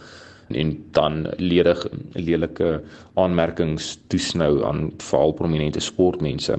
[0.51, 2.81] en dan ledig lelike
[3.13, 6.57] aanmerkings toesnou aan veral prominente sportmense.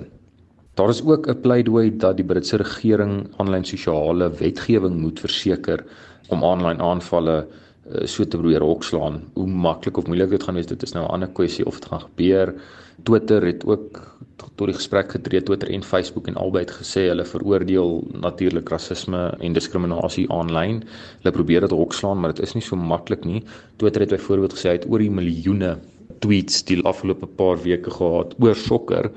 [0.74, 5.84] Daar is ook 'n pleidooi dat die Britse regering aanlyn sosiale wetgewing moet verseker
[6.28, 7.46] om aanlyn aanvalle
[7.90, 9.22] Eh, so te probeer hokslaan.
[9.34, 11.84] Hoe maklik of moeilik dit gaan wees, dit is nou 'n ander kwessie of dit
[11.84, 12.54] gaan gebeur.
[13.02, 14.09] Twitter het ook
[14.42, 19.22] tot die gesprek getree Twitter en Facebook en albei het gesê hulle veroordeel natuurlik rasisme
[19.40, 20.82] en diskriminasie aanlyn.
[21.20, 23.42] Hulle probeer dit hokslaan, maar dit is nie so maklik nie.
[23.82, 25.76] Twitter het byvoorbeeld gesê hy het oor die miljoene
[26.20, 29.10] tweets die afgelope paar weke gehad oor sokker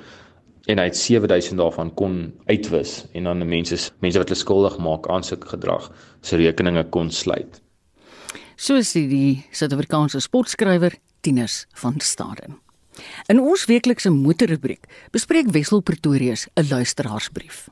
[0.72, 5.10] en hy het 7000 daarvan kon uitwis en dan mense mense wat hulle skuldig maak
[5.12, 5.90] aan sulke gedrag
[6.24, 7.60] se rekeninge kon sluit
[8.56, 12.60] soos die, die Suid-Afrikaanse sportskrywer Tinus van Staden.
[13.28, 17.70] In ons weeklikse motorrubriek bespreek Wessel Pretorius 'n luisteraarsbrief.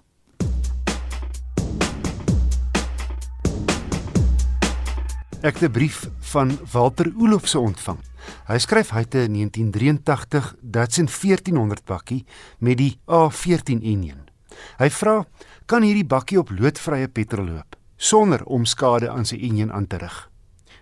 [5.41, 7.97] Ek het 'n brief van Walter Olofse ontvang.
[8.45, 12.25] Hy skryf hy het 'n 1983 Datsun 1400 bakkie
[12.60, 14.29] met die A14 enjin.
[14.77, 15.25] Hy vra:
[15.65, 19.97] "Kan hierdie bakkie op loodvrye petrol loop sonder om skade aan sy enjin aan te
[19.97, 20.29] rig?"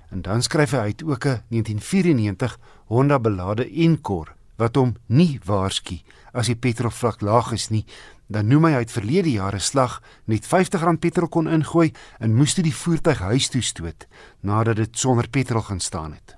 [0.10, 6.00] En dan skryf hy uit ook 'n 1994 Honda belade Encore wat hom nie waarsku
[6.34, 7.86] as die petrolvlak laag is nie.
[8.30, 10.00] Dan noem hy uit verlede jare slag
[10.30, 14.06] net R50 petrol kon ingooi en moes toe die voertuig huis toe stoot
[14.42, 16.36] nadat dit sonder petrol gaan staan het.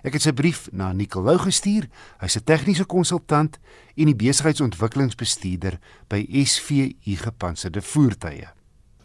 [0.00, 1.88] Ek het sy brief na Nicolou gestuur.
[2.20, 3.58] Hy's 'n tegniese konsultant
[3.96, 8.55] en die besigheidsontwikkelingsbestuurder by SVU Gepantserde Voertuie.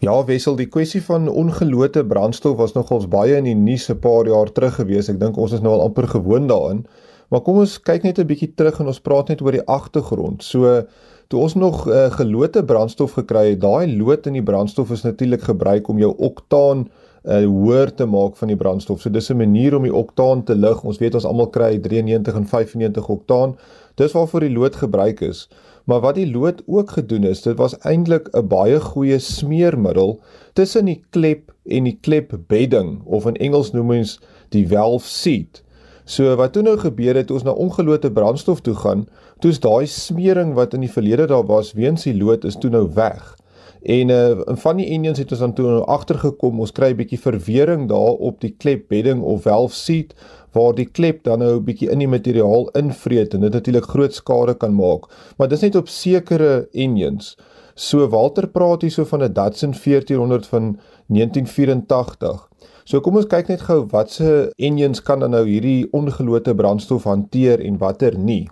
[0.02, 4.26] Ja, Wessel, die kwessie van ongelote brandstof was nogals baie in die nuus 'n paar
[4.26, 5.10] jaar terug gewees.
[5.10, 6.86] Ek dink ons is nou al amper gewoond daaraan.
[7.30, 10.44] Maar kom ons kyk net 'n bietjie terug en ons praat net oor die agtergrond.
[10.44, 10.82] So
[11.28, 15.42] toe ons nog uh, gelote brandstof gekry het, daai lood in die brandstof is natuurlik
[15.42, 16.90] gebruik om jou oktaan
[17.24, 19.02] uh, hoër te maak van die brandstof.
[19.02, 20.84] So dis 'n manier om die oktaan te lig.
[20.84, 23.56] Ons weet ons almal kry 93 en 95 oktaan.
[23.96, 25.48] Dis waarvoor die lood gebruik is.
[25.86, 30.20] Maar wat die lood ook gedoen is, dit was eintlik 'n baie goeie smeermiddel
[30.54, 35.64] tussen die klep en die klepbedding of in Engels noem ons die valve seat.
[36.06, 39.08] So wat toe nou gebeur het, ons na ongelote brandstof toe gaan,
[39.40, 42.90] toe's daai smering wat in die verlede daar was weens die lood is toe nou
[42.94, 43.36] weg.
[43.82, 47.20] En uh van die engines het ons dan toe nou agtergekom, ons kry 'n bietjie
[47.20, 50.14] verwering daar op die klepbedding of valve seat
[50.54, 54.14] waar die klep dan nou 'n bietjie in die materiaal invreet en dit natuurlik groot
[54.14, 55.10] skade kan maak.
[55.38, 57.36] Maar dis net op sekere engines.
[57.76, 62.48] So Walter praat hier so van 'n Datsun 1400 van 1984.
[62.86, 67.62] So kom ons kyk net gou watse engines kan dan nou hierdie ongelote brandstof hanteer
[67.64, 68.50] en watter nie.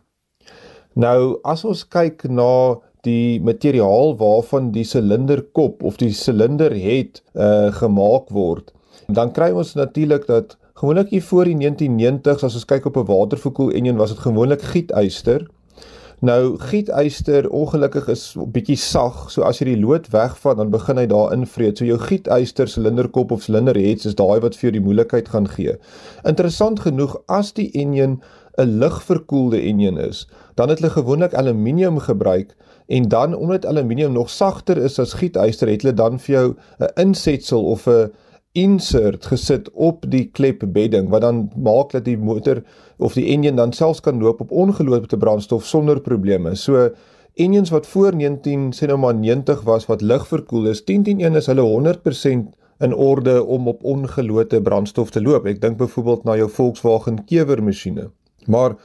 [0.94, 7.72] Nou as ons kyk na die materiaal waarvan die silinderkop of die silinder het uh
[7.72, 8.74] gemaak word,
[9.08, 13.06] dan kry ons natuurlik dat gewoonlik hier voor die 1990s as ons kyk op 'n
[13.06, 15.48] waterverkoel enjin was dit gewoonlik gietyster.
[16.20, 20.98] Nou gietyster ongelukkig is 'n bietjie sag, so as jy die lood wegvat dan begin
[20.98, 21.78] hy daar invreet.
[21.78, 25.76] So jou gietyster silinderkop of silinderheads is daai wat vir jou die moeilikheid gaan gee.
[26.24, 28.22] Interessant genoeg as die enjin
[28.58, 32.56] 'n ligverkoelde enjin is, dan het hulle gewoonlik aluminium gebruik
[32.88, 37.02] en dan omdat aluminium nog sagter is as gietyster het hulle dan vir jou 'n
[37.02, 38.12] insetsel of 'n
[38.58, 42.64] insert gesit op die klepbedding wat dan maak dat die motor
[42.98, 46.56] of die enjin dan selfs kan loop op ongeloopte brandstof sonder probleme.
[46.56, 46.90] So
[47.36, 51.48] enjins wat voor 19 sê nou maar 90 was wat lig verkoel is, 101 is
[51.52, 55.46] hulle 100% in orde om op ongeloopte brandstof te loop.
[55.46, 58.10] Ek dink byvoorbeeld na jou Volkswagen Kewer masjiene.
[58.48, 58.78] Maar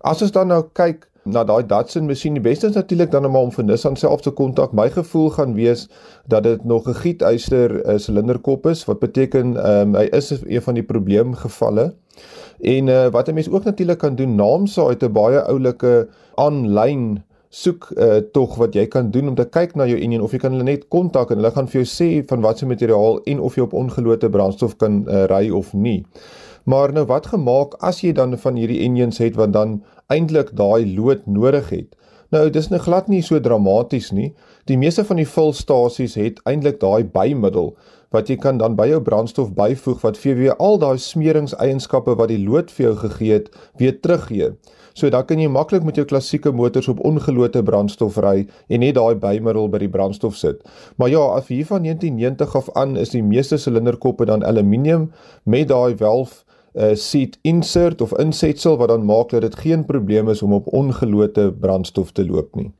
[0.00, 2.34] as ons dan nou kyk na daai Datsun masjien.
[2.34, 4.72] Die beste is natuurlik dan om om vir Nissan self te kontak.
[4.72, 5.88] My gevoel gaan wees
[6.26, 10.74] dat dit nog 'n gietyster uh, silinderkop is wat beteken um, hy is een van
[10.74, 11.94] die probleemgevalle.
[12.60, 17.22] En uh, wat 'n mens ook natuurlik kan doen, naamsa het 'n baie oulike aanlyn
[17.48, 20.38] soek uh, tog wat jy kan doen om te kyk na jou enjin of jy
[20.38, 23.56] kan hulle net kontak en hulle gaan vir jou sê van watter materiaal en of
[23.56, 26.04] jy op ongelote brandstof kan uh, ry of nie.
[26.68, 29.78] Maar nou wat gemaak as jy dan van hierdie engines het wat dan
[30.12, 31.94] eintlik daai lood nodig het?
[32.28, 34.34] Nou, dis nou glad nie so dramaties nie.
[34.68, 37.72] Die meeste van die vulstasies het eintlik daai bymiddel
[38.12, 42.30] wat jy kan dan by jou brandstof byvoeg wat vir weer al daai smeringseienskappe wat
[42.32, 43.50] die lood vir jou gegee het,
[43.80, 44.54] weer teruggee.
[44.96, 48.96] So dan kan jy maklik met jou klassieke motors op ongelote brandstof ry en net
[48.96, 50.64] daai bymiddel by die brandstof sit.
[50.96, 55.10] Maar ja, af hier van 1990 af aan is die meeste silinderkoppe dan aluminium
[55.44, 56.44] met daai valve
[56.78, 60.66] uh, seat insert of insetsel wat dan maak dat dit geen probleem is om op
[60.72, 62.70] ongelote brandstof te loop nie.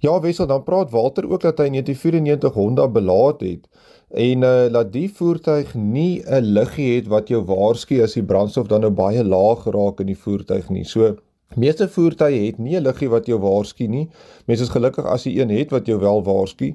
[0.00, 3.68] Ja, wissel dan praat Walter ook dat hy 'n 1994 Honda belaat het
[4.10, 8.66] en uh laat die voertuig nie 'n liggie het wat jou waarsku as die brandstof
[8.66, 10.84] dan nou baie laag raak in die voertuig nie.
[10.84, 11.16] So
[11.56, 14.08] meeste voertuie het nie 'n liggie wat jou waarsku nie.
[14.46, 16.74] Mense is gelukkig as jy een het wat jou wel waarsku.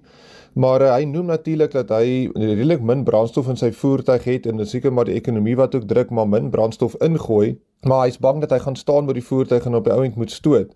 [0.56, 4.62] Maar uh, hy noem natuurlik dat hy redelik min brandstof in sy voertuig het en
[4.62, 8.39] dit seker maar die ekonomie wat ook druk maar min brandstof ingooi, maar hy's bang
[8.39, 10.72] dat hy gaan staan by die voertuig en op die ouend moet stoot.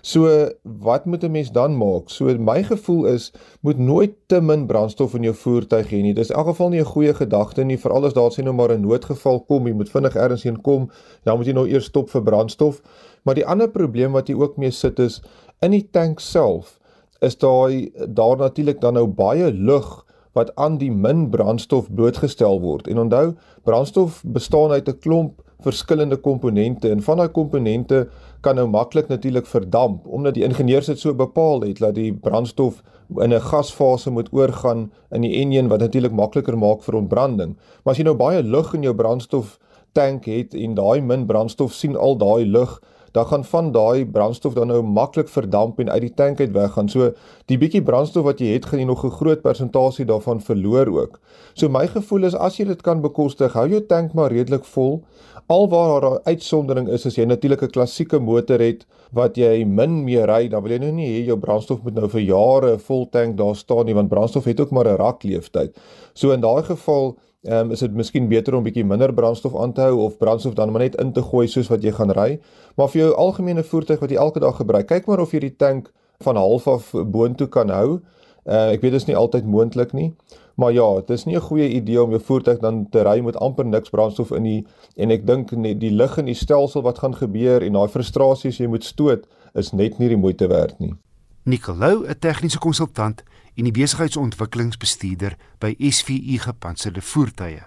[0.00, 2.08] So wat moet 'n mens dan maak?
[2.08, 6.14] So my gevoel is moet nooit te min brandstof in jou voertuig hê nie.
[6.14, 8.72] Dis in elk geval nie 'n goeie gedagte nie, veral as daar sien nou maar
[8.72, 10.90] 'n noodgeval kom, jy moet vinnig ergens heen kom,
[11.24, 12.80] dan moet jy nou eers stop vir brandstof.
[13.24, 15.22] Maar die ander probleem wat jy ook mee sit is
[15.60, 16.78] in die tank self
[17.20, 22.88] is daai daar natuurlik dan nou baie lug wat aan die min brandstof blootgestel word.
[22.88, 28.08] En onthou, brandstof bestaan uit 'n klomp verskillende komponente en van daai komponente
[28.40, 32.82] kan nou maklik natuurlik verdamp omdat die ingenieurs dit so bepaal het dat die brandstof
[33.16, 37.56] in 'n gasfase moet oorgaan in die enjin wat natuurlik makliker maak vir ontbranding.
[37.82, 39.58] Maar as jy nou baie lug in jou brandstof
[39.92, 42.82] tank het en daai min brandstof sien al daai lug
[43.12, 46.88] dan gaan van daai brandstof dan nou maklik verdamp en uit die tank uit weggaan.
[46.88, 47.12] So
[47.46, 51.20] die bietjie brandstof wat jy het, gaan jy nog 'n groot persentasie daarvan verloor ook.
[51.54, 55.02] So my gevoel is as jy dit kan bekostig, hou jou tank maar redelik vol.
[55.46, 60.04] Alwaar daar 'n uitsondering is as jy natuurlik 'n klassieke motor het wat jy min
[60.04, 63.08] meer ry, dan wil jy nou nie hê jou brandstof moet nou vir jare vol
[63.10, 65.76] tank daar staan nie, want brandstof het ook maar 'n rakleeftyd.
[66.14, 69.86] So in daai geval um, is dit miskien beter om bietjie minder brandstof aan te
[69.86, 72.38] hou of brandstof dan maar net in te gooi soos wat jy gaan ry.
[72.76, 75.56] Maar vir jou algemene voertuig wat jy elke dag gebruik, kyk maar of jy die
[75.56, 75.92] tank
[76.24, 78.00] van half af boontoe kan hou.
[78.48, 80.12] Uh ek weet dit is nie altyd moontlik nie.
[80.58, 83.36] Maar ja, dit is nie 'n goeie idee om jou voertuig dan te ry met
[83.36, 84.66] amper niks brandstof in nie
[84.96, 88.58] en ek dink net die lig in die stelsel wat gaan gebeur en daai frustrasies
[88.58, 90.94] jy moet stoot is net nie die moeite werd nie.
[91.42, 93.22] Nicolou, 'n tegniese konsultant
[93.54, 97.62] en die besigheidsontwikkelingsbestuurder by SVU Gepantserde Voertuie.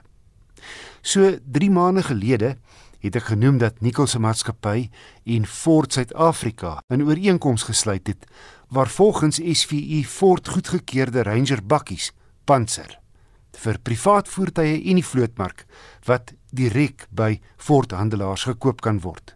[1.01, 2.57] So 3 maande gelede
[3.01, 4.89] het ek genoem dat Nicol se maatskappy
[5.25, 8.25] en Ford Suid-Afrika 'n ooreenkoms gesluit het
[8.69, 12.11] waar volgens SVU Ford goedgekeurde Ranger bakkies
[12.45, 12.99] pantser
[13.57, 15.65] vir privaat voertuie en die vlootmark
[16.05, 19.35] wat direk by Ford handelaars gekoop kan word.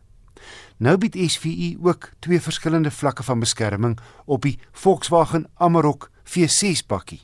[0.77, 7.21] Nou bied SVU ook twee verskillende vlakke van beskerming op die Volkswagen Amarok V6 bakkie.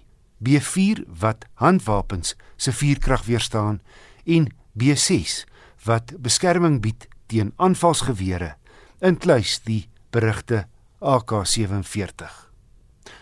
[0.49, 3.82] B4 wat handwapens se vuurkrag weerstaan
[4.26, 5.43] en B6
[5.84, 8.56] wat beskerming bied teen aanvalsgewere,
[8.99, 10.66] inkluis die berugte
[11.02, 12.26] AK47.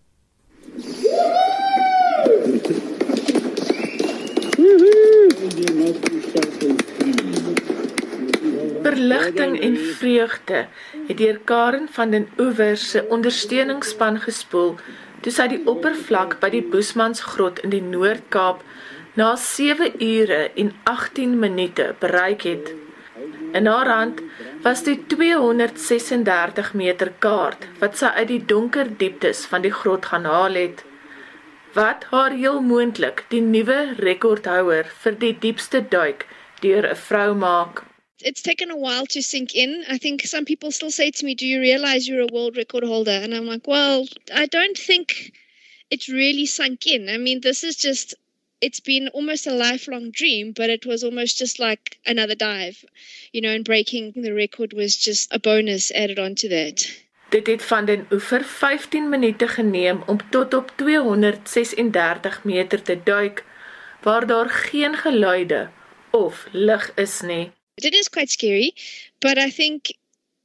[8.82, 10.66] Verligting en vreugde
[11.06, 14.74] het deur Karen van den Oewer se ondersteuningsspan gespoel
[15.24, 18.60] toe sy die oppervlak by die Boesmansgrot in die Noord-Kaap
[19.16, 22.72] na 7 ure en 18 minute bereik het.
[23.54, 24.20] In haar hand
[24.64, 30.28] was die 236 meter kaart wat sy uit die donker dieptes van die grot gaan
[30.28, 30.84] haal het.
[31.78, 36.28] Wat haar heel moontlik die nuwe rekordhouer vir die diepste duik
[36.60, 37.84] deur 'n vrou maak
[38.24, 39.84] it's taken a while to sink in.
[39.88, 42.84] I think some people still say to me, Do you realize you're a world record
[42.84, 43.18] holder?
[43.22, 45.32] And I'm like, Well, I don't think
[45.90, 47.08] it's really sunk in.
[47.08, 48.14] I mean, this is just
[48.60, 52.84] it's been almost a lifelong dream, but it was almost just like another dive.
[53.32, 57.02] You know, and breaking the record was just a bonus added on to that.
[57.28, 63.44] Dit het van den oever 15 minute geneem om tot op 236 meter te duik
[64.02, 65.70] waar daar geen geluide
[66.10, 67.50] of lig is nie.
[67.82, 68.74] It is quite scary,
[69.20, 69.92] but I think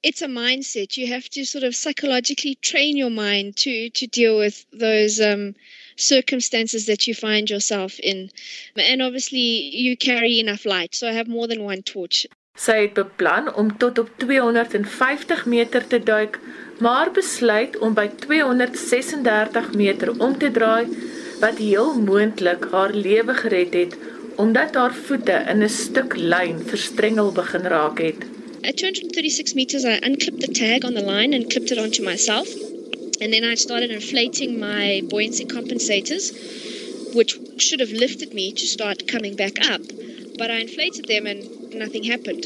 [0.01, 0.97] it's a mindset.
[0.97, 5.55] You have to sort of psychologically train your mind to to deal with those um
[5.95, 8.31] circumstances that you find yourself in.
[8.75, 9.47] And obviously
[9.85, 10.95] you carry enough light.
[10.95, 12.25] So I have more than one torch.
[12.57, 16.39] Sy het beplan om tot op 250 meter te duik,
[16.79, 20.87] maar besluit om by 236 meter om te draai
[21.39, 23.95] wat heel moontlik haar lewe gered het
[24.39, 28.21] omdat haar voete in 'n stuk lyn verstrengel begin raak het.
[28.69, 32.47] At 236 meters I unclipped the tag on the line and clipped it onto myself.
[33.21, 36.25] And then I started inflating my buoyancy compensators
[37.13, 39.81] which should have lifted me to start coming back up,
[40.37, 41.39] but I inflated them and
[41.73, 42.45] nothing happened.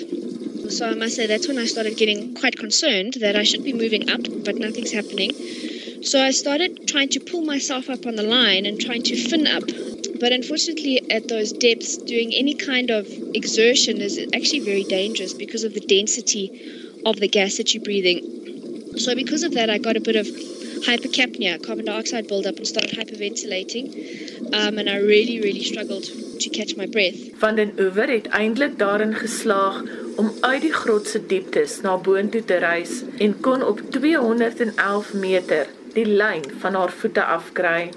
[0.70, 3.74] So I must say that's when I started getting quite concerned that I should be
[3.74, 5.32] moving up, but nothing's happening.
[6.04, 9.48] So I started trying to pull myself up on the line and trying to fin
[9.48, 9.64] up.
[10.20, 15.64] But unfortunately, at those depths, doing any kind of exertion is actually very dangerous because
[15.64, 16.46] of the density
[17.06, 18.20] of the gas that you're breathing.
[18.98, 20.28] So, because of that, I got a bit of
[20.88, 24.54] hypercapnia, carbon dioxide buildup, and started hyperventilating.
[24.54, 27.16] Um, and I really, really struggled to catch my breath.
[27.38, 29.84] Van den Oever het daarin geslaag
[30.16, 32.00] om uit die grot dieptes na
[32.46, 37.92] te reis en kon op 211 meter die lyn van haar voete afkry.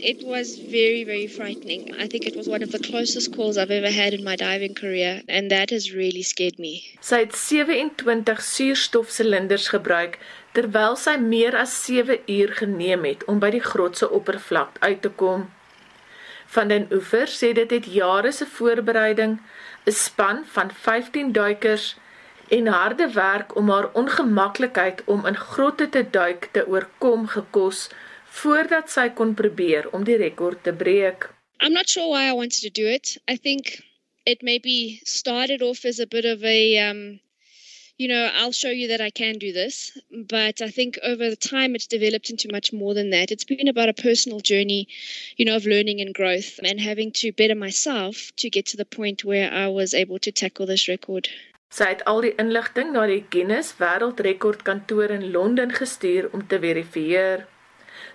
[0.00, 1.94] It was very, very frightening.
[1.98, 4.74] I think it was one of the closest calls I've ever had in my diving
[4.74, 6.84] career, and that has really scared me.
[7.00, 10.20] Sy het 27 suurstofsilinders gebruik
[10.54, 15.02] terwyl sy meer as 7 uur geneem het om by die grot se oppervlak uit
[15.02, 15.48] te kom.
[16.54, 19.38] Van den Oever sê dit het jare se voorbereiding,
[19.86, 21.96] 'n span van 15 duikers
[22.48, 27.88] en harde werk om haar ongemaklikheid om in grotte te duik te oorkom gekos
[28.40, 31.28] voordat sy kon probeer om die rekord te breek.
[31.60, 33.16] I'm not sure why I wanted to do it.
[33.26, 33.82] I think
[34.24, 37.20] it maybe started off as a bit of a um
[37.98, 39.98] you know, I'll show you that I can do this.
[40.28, 43.32] But I think over the time it's developed into much more than that.
[43.32, 44.86] It's been about a personal journey,
[45.36, 48.84] you know, of learning and growth and having to better myself to get to the
[48.84, 51.28] point where I was able to tackle this record.
[51.68, 56.56] Sy het al die inligting na die Guinness Wêreldrekord kantoor in Londen gestuur om te
[56.62, 57.44] verifieer.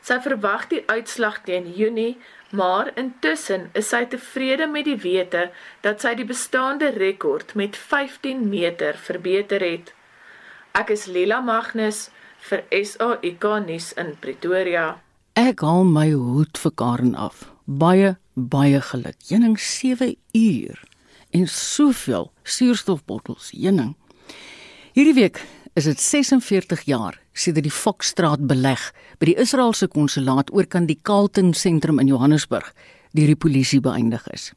[0.01, 2.18] Sy verwag die uitslag teen Junie,
[2.49, 5.45] maar intussen is sy tevrede met die wete
[5.86, 9.93] dat sy die bestaande rekord met 15 meter verbeter het.
[10.74, 12.08] Ek is Lila Magnus
[12.49, 14.88] vir SAK nuus in Pretoria.
[15.38, 17.45] Ek haal my hoed vir Karen af.
[17.66, 19.22] Baie baie geluk.
[19.30, 20.82] Jenning 7 uur
[21.34, 23.95] en soveel suurstofbottels heuning.
[24.93, 25.41] Hierdie week
[25.73, 28.81] is dit 46 jaar sedert die Fokstraat beleg
[29.17, 32.69] by die Israeliese konsulaat oorkant die Carlton sentrum in Johannesburg
[33.17, 34.51] deur die polisie beëindig is.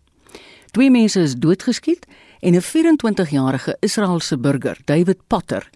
[0.76, 2.04] Twee mense is doodgeskiet
[2.40, 5.70] en 'n 24-jarige Israeliese burger, David Potter,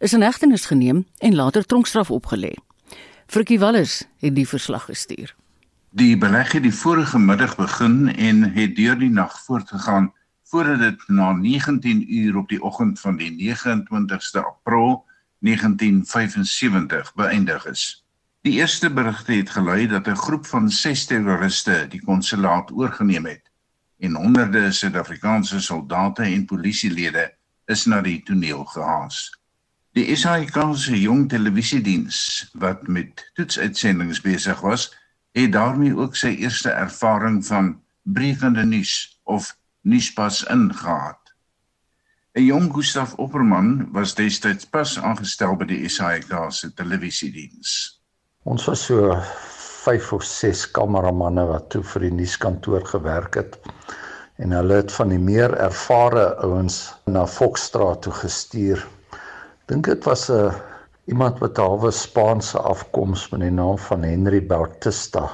[0.00, 2.54] is in hegtenis geneem en later tronkstraf opgelê.
[3.26, 5.34] Frikkie Wallis het die verslag gestuur.
[5.90, 10.12] Die beleg het die vorige middag begin en het deur die nag voortgegaan
[10.50, 15.04] voordat dit na 19 uur op die oggend van die 29ste April
[15.38, 18.04] 1975 beëindig is.
[18.42, 23.50] Die eerste berigte het gelui dat 'n groep van 6 terroriste die konsulaat oorgeneem het
[23.98, 27.34] en honderde Suid-Afrikaanse soldate en polisielede
[27.64, 29.40] is na die toneel gehaas.
[29.92, 34.96] Die SAIK se jong televisiediens wat met toetsuitsendings besig was,
[35.32, 41.20] het daarmee ook sy eerste ervaring van brekende nuus of nuuspas ingehaat.
[42.36, 47.72] 'n Jong Gustaf Opperman was destyds pas aangestel by die SAIK se televisiediens.
[48.44, 49.16] Ons was so
[49.84, 53.58] 5 of 6 kameramanne wat toe vir die nuuskantoor gewerk het
[54.38, 58.86] en hulle het van die meer ervare ouens na Fokstraat toe gestuur.
[59.66, 60.54] Dink dit was 'n
[61.06, 65.28] iemand met 'n halwe Spaanse afkoms met die naam van Henry Bautista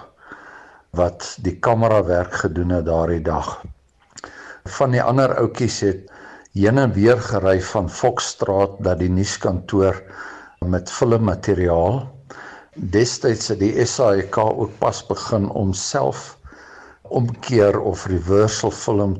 [0.90, 3.62] wat die kamerawerk gedoen het daardie dag
[4.66, 6.12] van die ander ouetjies het
[6.56, 9.98] heen en weer gery van Fokstraat na die nuuskantoor
[10.64, 12.00] met filmmateriaal.
[12.74, 16.38] Destyds het die SAK ook pas begin om self
[17.02, 19.16] omkeer of reversal film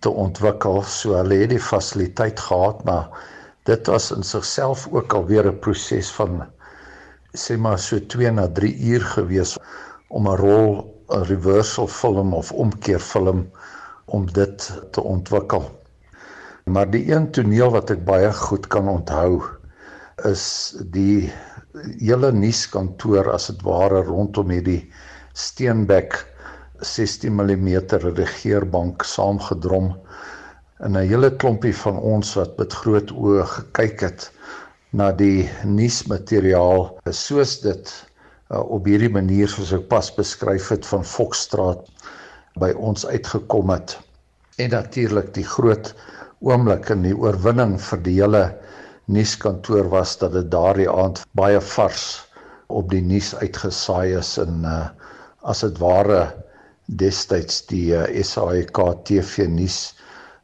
[0.00, 0.82] te ontwikkel.
[0.82, 3.12] So hulle het die fasiliteit gehad, maar
[3.68, 6.42] dit was in sigself ook alweer 'n proses van
[7.34, 9.56] sê maar so 2 na 3 uur gewees
[10.08, 13.50] om 'n rol reversal film of omkeerfilm
[14.14, 15.66] om dit te ontwikkel.
[16.64, 19.42] Maar die een toneel wat ek baie goed kan onthou
[20.30, 20.44] is
[20.94, 21.32] die
[21.98, 24.80] hele nuuskantoor as dit ware rondom hierdie
[25.34, 26.20] Steenbek
[26.80, 27.68] 16 mm
[28.04, 29.90] regeerbank saamgedrom
[30.78, 34.30] en 'n hele klompie van ons wat met groot oë gekyk het
[34.92, 37.92] na die nuusmateriaal soos dit
[38.50, 41.90] uh, op hierdie manier soos ek pas beskryf het van Fokstraat
[42.60, 43.98] by ons uitgekom het
[44.62, 45.94] en natuurlik die groot
[46.44, 48.44] oomblik in die oorwinning vir die hele
[49.10, 52.06] nuuskantoor was dat dit daardie aand baie vars
[52.68, 54.88] op die nuus uitgesaai is en uh,
[55.42, 56.20] as dit ware
[56.86, 59.94] destyds die uh, SAK TV nuus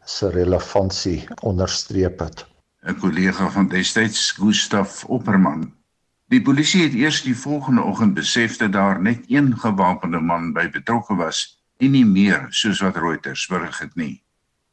[0.05, 2.45] se relevantie onderstreep het.
[2.83, 5.73] 'n Kollega van destyds, Gustaf Opperman.
[6.29, 10.71] Die polisie het eers die volgende oggend besef dat daar net een gewapende man by
[10.71, 14.23] betrokke was en nie meer soos wat Reuters berig het nie.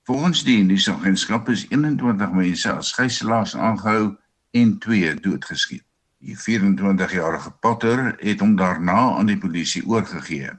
[0.07, 4.15] Volgens die nuusagentskap is 21 mense as gijslaars aangehou
[4.51, 5.83] en 2 doodgeskiet.
[6.23, 10.51] Die 24-jarige Potter het hom daarna aan die polisie oorgegee.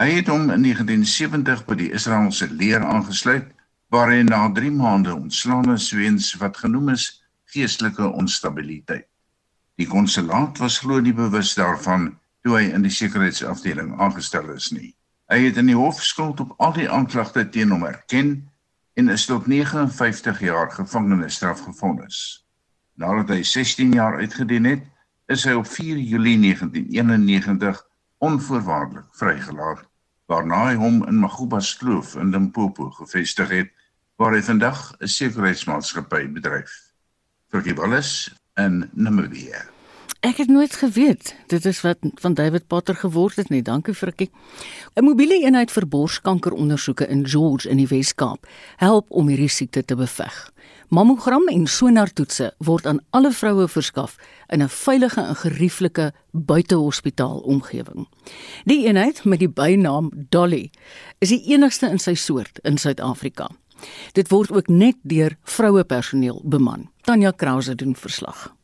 [0.00, 3.50] Hy het hom in 1970 by die Israeliese leer aangesluit
[3.94, 7.08] waar hy na 3 maande ontslaan is weens wat genoem is
[7.54, 9.06] geestelike onstabiliteit.
[9.78, 12.12] Die konsulaat was glo nie bewus daarvan
[12.42, 14.94] toe hy in die sekuriteitsafdeling aangestel is nie.
[15.34, 18.28] Hy het in die hof skuld op al die aanklagte teen hom erken
[18.94, 22.18] en is tot 59 jaar gevangenisstraf gevonnis.
[22.94, 24.86] Nadat hy 16 jaar uitgedien het,
[25.26, 27.82] is hy op 4 Julie 1991
[28.22, 29.82] onvoorwaardelik vrygelaat,
[30.30, 33.74] waarna hy hom in Magubas Kloof in Limpopo gevestig het,
[34.14, 36.70] waar hy vandag 'n sekuriteitsmaatskappy bedryf.
[37.50, 39.73] Vir die alles in Namibië.
[40.24, 43.62] Ek het nooit geweet dit is wat van David Potter geword het nie.
[43.62, 44.30] Dankie Frikkie.
[44.94, 48.46] 'n Mobiele eenheid vir borskankerondersoeke in George in die Wes-Kaap
[48.76, 50.52] help om hierdie siekte te beveg.
[50.88, 54.16] Mammogram en sonartoetse word aan alle vroue verskaf
[54.48, 58.08] in 'n veilige en gerieflike buitehospitaal omgewing.
[58.64, 60.70] Die eenheid met die bynaam Dolly
[61.18, 63.50] is die enigste in sy soort in Suid-Afrika.
[64.12, 66.90] Dit word ook net deur vroue personeel beman.
[67.00, 68.54] Tanya Krause doen verslag.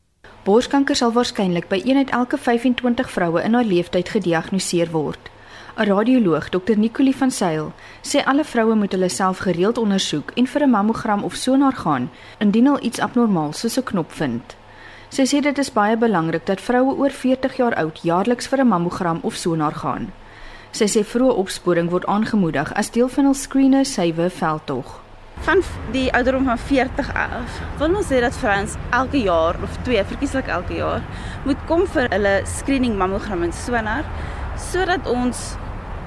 [0.41, 5.29] Borskanker sal waarskynlik by een uit elke 25 vroue in haar lewenstyd gediagnoseer word.
[5.77, 10.47] 'n Radioloog, Dr Nicolie van Sail, sê alle vroue moet hulle self gereeld ondersoek en
[10.47, 14.55] vir 'n mammogram of sonar gaan indien hulle iets abnormaal soos 'n knop vind.
[15.09, 18.67] Sy sê dit is baie belangrik dat vroue oor 40 jaar oud jaarliks vir 'n
[18.67, 20.13] mammogram of sonar gaan.
[20.71, 25.01] Sy sê vroeë opsporing word aangemoedig as deel van hul screener sywe veldtog
[25.41, 27.61] van die ouderdom van 40 af.
[27.77, 31.01] Wil ons sê dat vrouens elke jaar of twee verkieslik elke jaar
[31.45, 34.05] moet kom vir hulle screening mammogram en sonar
[34.61, 35.55] sodat ons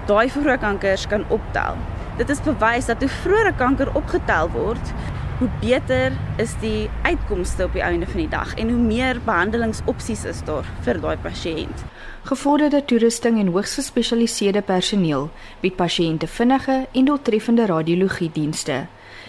[0.07, 1.81] daai vroeë kankers kan optel.
[2.19, 4.93] Dit is bewys dat hoe vroeër kanker opgetel word,
[5.41, 10.25] hoe beter is die uitkomste op die einde van die dag en hoe meer behandelingsopsies
[10.31, 11.83] is daar vir daai pasiënt.
[12.29, 18.85] Gevorderde toerusting en hoogs gespesialiseerde personeel bied pasiënte vinnige en doeltreffende radiologie dienste.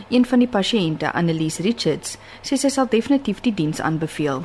[0.09, 4.43] Een van die pasiënte, Annelies Richards, sê sy sal definitief die diens aanbeveel.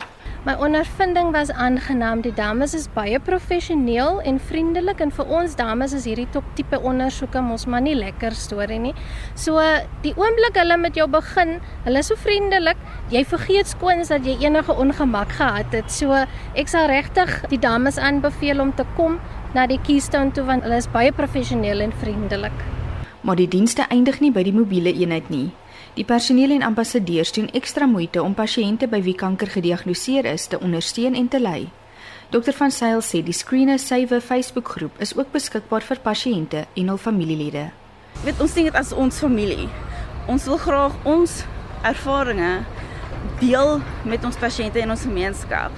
[0.48, 2.22] My ondervinding was aangenaam.
[2.24, 6.80] Die dames is baie professioneel en vriendelik en vir ons dames is hierdie top tipe
[6.80, 8.94] ondersoeke mos maar nie lekker storie nie.
[9.36, 9.60] So
[10.00, 12.80] die oomblik hulle met jou begin, hulle is so vriendelik,
[13.12, 15.92] jy vergeet skoons dat jy enige ongemak gehad het.
[15.92, 16.24] So
[16.56, 19.20] ek sal regtig die dames aanbeveel om te kom
[19.52, 22.79] na die Keystone toe want hulle is baie professioneel en vriendelik
[23.20, 25.50] maar die dienste eindig nie by die mobiele eenheid nie.
[25.94, 30.60] Die personeel en ambassadeurs doen ekstra moeite om pasiënte by wie kanker gediagnoseer is te
[30.60, 31.68] ondersteun en te lei.
[32.30, 37.00] Dr van Sail sê die Screener Save Facebookgroep is ook beskikbaar vir pasiënte en hul
[37.02, 37.70] familielede.
[38.22, 39.66] Weet ons sien dit as ons familie.
[40.30, 41.40] Ons wil graag ons
[41.82, 42.78] ervarings
[43.40, 45.74] deel met ons pasiënte en ons gemeenskap.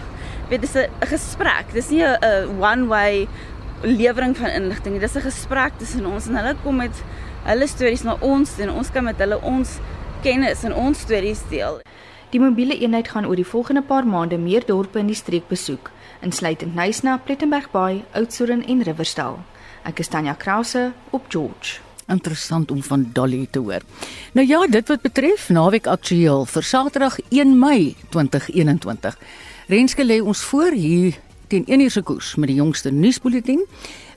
[0.51, 1.72] Weet dis 'n gesprek.
[1.72, 3.28] Dis nie 'n one way
[3.82, 5.01] lewering van inligting nie.
[5.01, 7.03] Dis 'n gesprek tussen ons en hulle kom met
[7.43, 9.78] hulle stories na ons en ons kan met hulle ons
[10.22, 11.80] kennis en ons stories deel.
[12.32, 15.90] Die mobiele eenheid gaan oor die volgende paar maande meer dorpe in die streek besoek,
[16.24, 19.40] insluitend Nysna, Plettenberg Bay, Oudtshoorn en Riverstal.
[19.84, 21.82] Ek is Tanya Krause op George.
[22.09, 23.82] Interessant om van Dolly te hoor.
[24.32, 29.18] Nou ja, dit wat betref naweek aktueel vir Saterdag 1 Mei 2021.
[29.72, 31.18] Renske lê ons voor hier
[31.53, 33.66] teen 1 uur se koers met die jongste nuusbulletin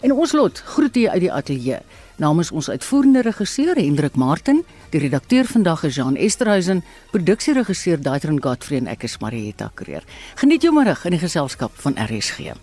[0.01, 1.82] en ons lot groet u uit die ateljee
[2.18, 8.82] namens ons uitvoerende regisseur Hendrik Martin, die redakteur vandag is Jean Esterhuizen, produksieregisseur Daitron Godfrey
[8.82, 10.05] en ek is Marieta Kreer.
[10.41, 12.55] Geniet jou middag in die geselskap van RSG.